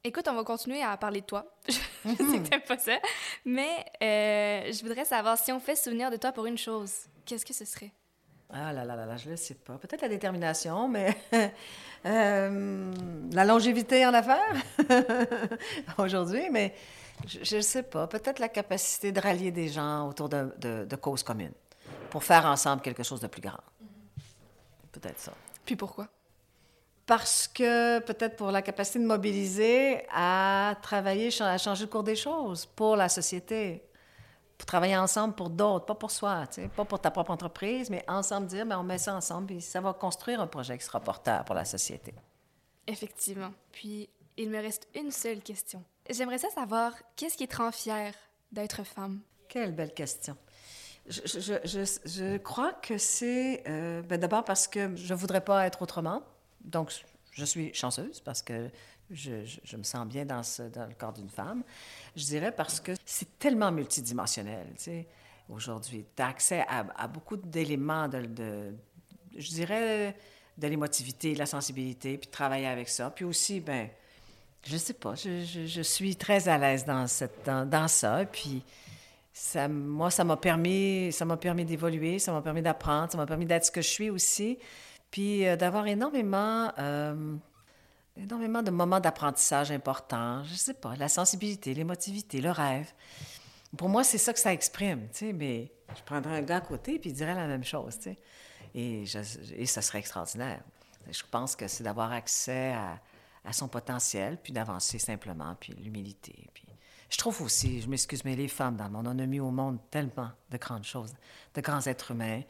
[0.03, 1.45] Écoute, on va continuer à parler de toi.
[1.67, 2.97] je sais que t'aimes pas ça,
[3.43, 6.91] mais euh, je voudrais savoir si on fait souvenir de toi pour une chose,
[7.25, 7.91] qu'est-ce que ce serait?
[8.49, 9.77] Ah là là là là, je ne sais pas.
[9.77, 11.17] Peut-être la détermination, mais
[12.05, 12.93] euh,
[13.31, 14.55] la longévité en affaires
[15.97, 16.73] aujourd'hui, mais
[17.27, 18.07] je ne sais pas.
[18.07, 21.53] Peut-être la capacité de rallier des gens autour de, causes communes
[22.09, 23.59] pour faire ensemble quelque chose de plus grand.
[24.91, 25.33] Peut-être ça.
[25.65, 26.07] Puis pourquoi?
[27.05, 32.15] Parce que peut-être pour la capacité de mobiliser à travailler, à changer le cours des
[32.15, 33.83] choses pour la société,
[34.57, 36.45] pour travailler ensemble pour d'autres, pas pour soi,
[36.75, 39.81] pas pour ta propre entreprise, mais ensemble dire, ben, on met ça ensemble et ça
[39.81, 42.13] va construire un projet qui sera porteur pour la société.
[42.87, 43.51] Effectivement.
[43.71, 45.83] Puis, il me reste une seule question.
[46.09, 48.13] J'aimerais ça savoir, qu'est-ce qui te rend fière
[48.51, 49.21] d'être femme?
[49.47, 50.37] Quelle belle question.
[51.07, 55.41] Je, je, je, je crois que c'est euh, ben d'abord parce que je ne voudrais
[55.41, 56.23] pas être autrement.
[56.61, 56.91] Donc,
[57.31, 58.71] je suis chanceuse parce que
[59.11, 61.63] je, me sens bien dans, le corps d'une femme.
[62.15, 65.07] Je dirais parce que c'est tellement multidimensionnel, tu sais,
[65.49, 66.05] aujourd'hui.
[66.15, 68.73] Tu as accès à, beaucoup d'éléments de,
[69.35, 70.15] je dirais,
[70.57, 73.09] de l'émotivité, de la sensibilité, puis de travailler avec ça.
[73.09, 73.89] Puis aussi, ben
[74.65, 77.07] je sais pas, je, suis très à l'aise dans,
[77.87, 78.25] ça.
[78.25, 78.63] Puis,
[79.31, 83.27] ça, moi, ça m'a permis, ça m'a permis d'évoluer, ça m'a permis d'apprendre, ça m'a
[83.27, 84.57] permis d'être ce que je suis aussi.
[85.11, 87.35] Puis, euh, d'avoir énormément, euh,
[88.17, 90.43] énormément de moments d'apprentissage importants.
[90.43, 92.91] Je sais pas, la sensibilité, l'émotivité, le rêve.
[93.77, 96.61] Pour moi, c'est ça que ça exprime, tu sais, mais je prendrais un gars à
[96.61, 98.17] côté puis il dirait la même chose, tu sais.
[98.73, 99.03] Et,
[99.55, 100.61] et ça serait extraordinaire.
[101.09, 102.99] Je pense que c'est d'avoir accès à,
[103.45, 106.49] à son potentiel, puis d'avancer simplement, puis l'humilité.
[106.53, 106.65] Puis
[107.09, 109.51] je trouve aussi, je m'excuse, mais les femmes dans le monde, on a mis au
[109.51, 111.13] monde tellement de grandes choses,
[111.53, 112.41] de grands êtres humains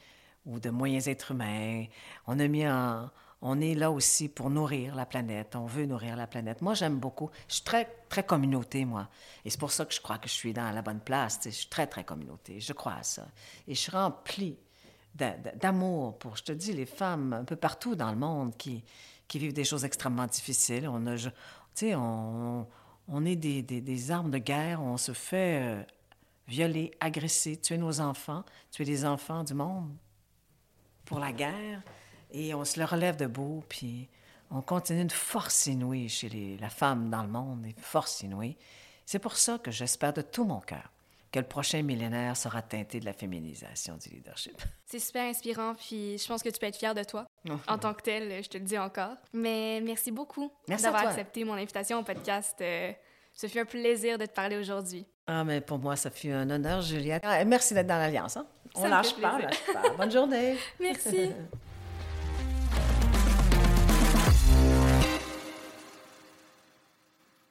[0.46, 1.86] ou de moyens êtres humains.
[2.28, 3.10] On a mis en,
[3.48, 5.56] on est là aussi pour nourrir la planète.
[5.56, 6.64] On veut nourrir la planète.
[6.64, 7.30] Moi, j'aime beaucoup.
[7.48, 9.08] Je suis très, très communauté, moi.
[9.46, 11.40] Et c'est pour ça que je crois que je suis dans la bonne place.
[11.46, 12.60] Je suis très, très communauté.
[12.60, 13.28] Je crois à ça.
[13.68, 14.58] Et je suis remplie
[15.14, 18.84] d'amour pour, je te dis, les femmes un peu partout dans le monde qui,
[19.28, 20.88] qui vivent des choses extrêmement difficiles.
[20.88, 21.14] On a,
[23.26, 25.84] est des, armes de guerre, on se fait euh,
[26.48, 29.96] violer, agresser, tuer nos enfants, tuer les enfants du monde
[31.06, 31.84] pour la guerre,
[32.36, 34.10] et on se le relève debout, puis
[34.52, 38.58] on continue une force inouïe chez les, la femme dans le monde, une force inouïe.
[39.06, 40.92] C'est pour ça que j'espère de tout mon cœur
[41.32, 44.62] que le prochain millénaire sera teinté de la féminisation du leadership.
[44.86, 47.26] C'est super inspirant, puis je pense que tu peux être fier de toi
[47.68, 49.16] en tant que tel, je te le dis encore.
[49.34, 52.56] Mais merci beaucoup d'avoir accepté mon invitation au podcast.
[52.62, 52.92] Euh,
[53.34, 55.06] ce fut un plaisir de te parler aujourd'hui.
[55.28, 57.22] Ah, mais pour moi, ça fut un honneur, Juliette.
[57.26, 58.38] Ah, merci d'être dans l'Alliance.
[58.38, 58.46] Hein?
[58.76, 59.90] On lâche pas, lâche pas.
[59.98, 60.58] Bonne journée.
[60.80, 61.32] merci.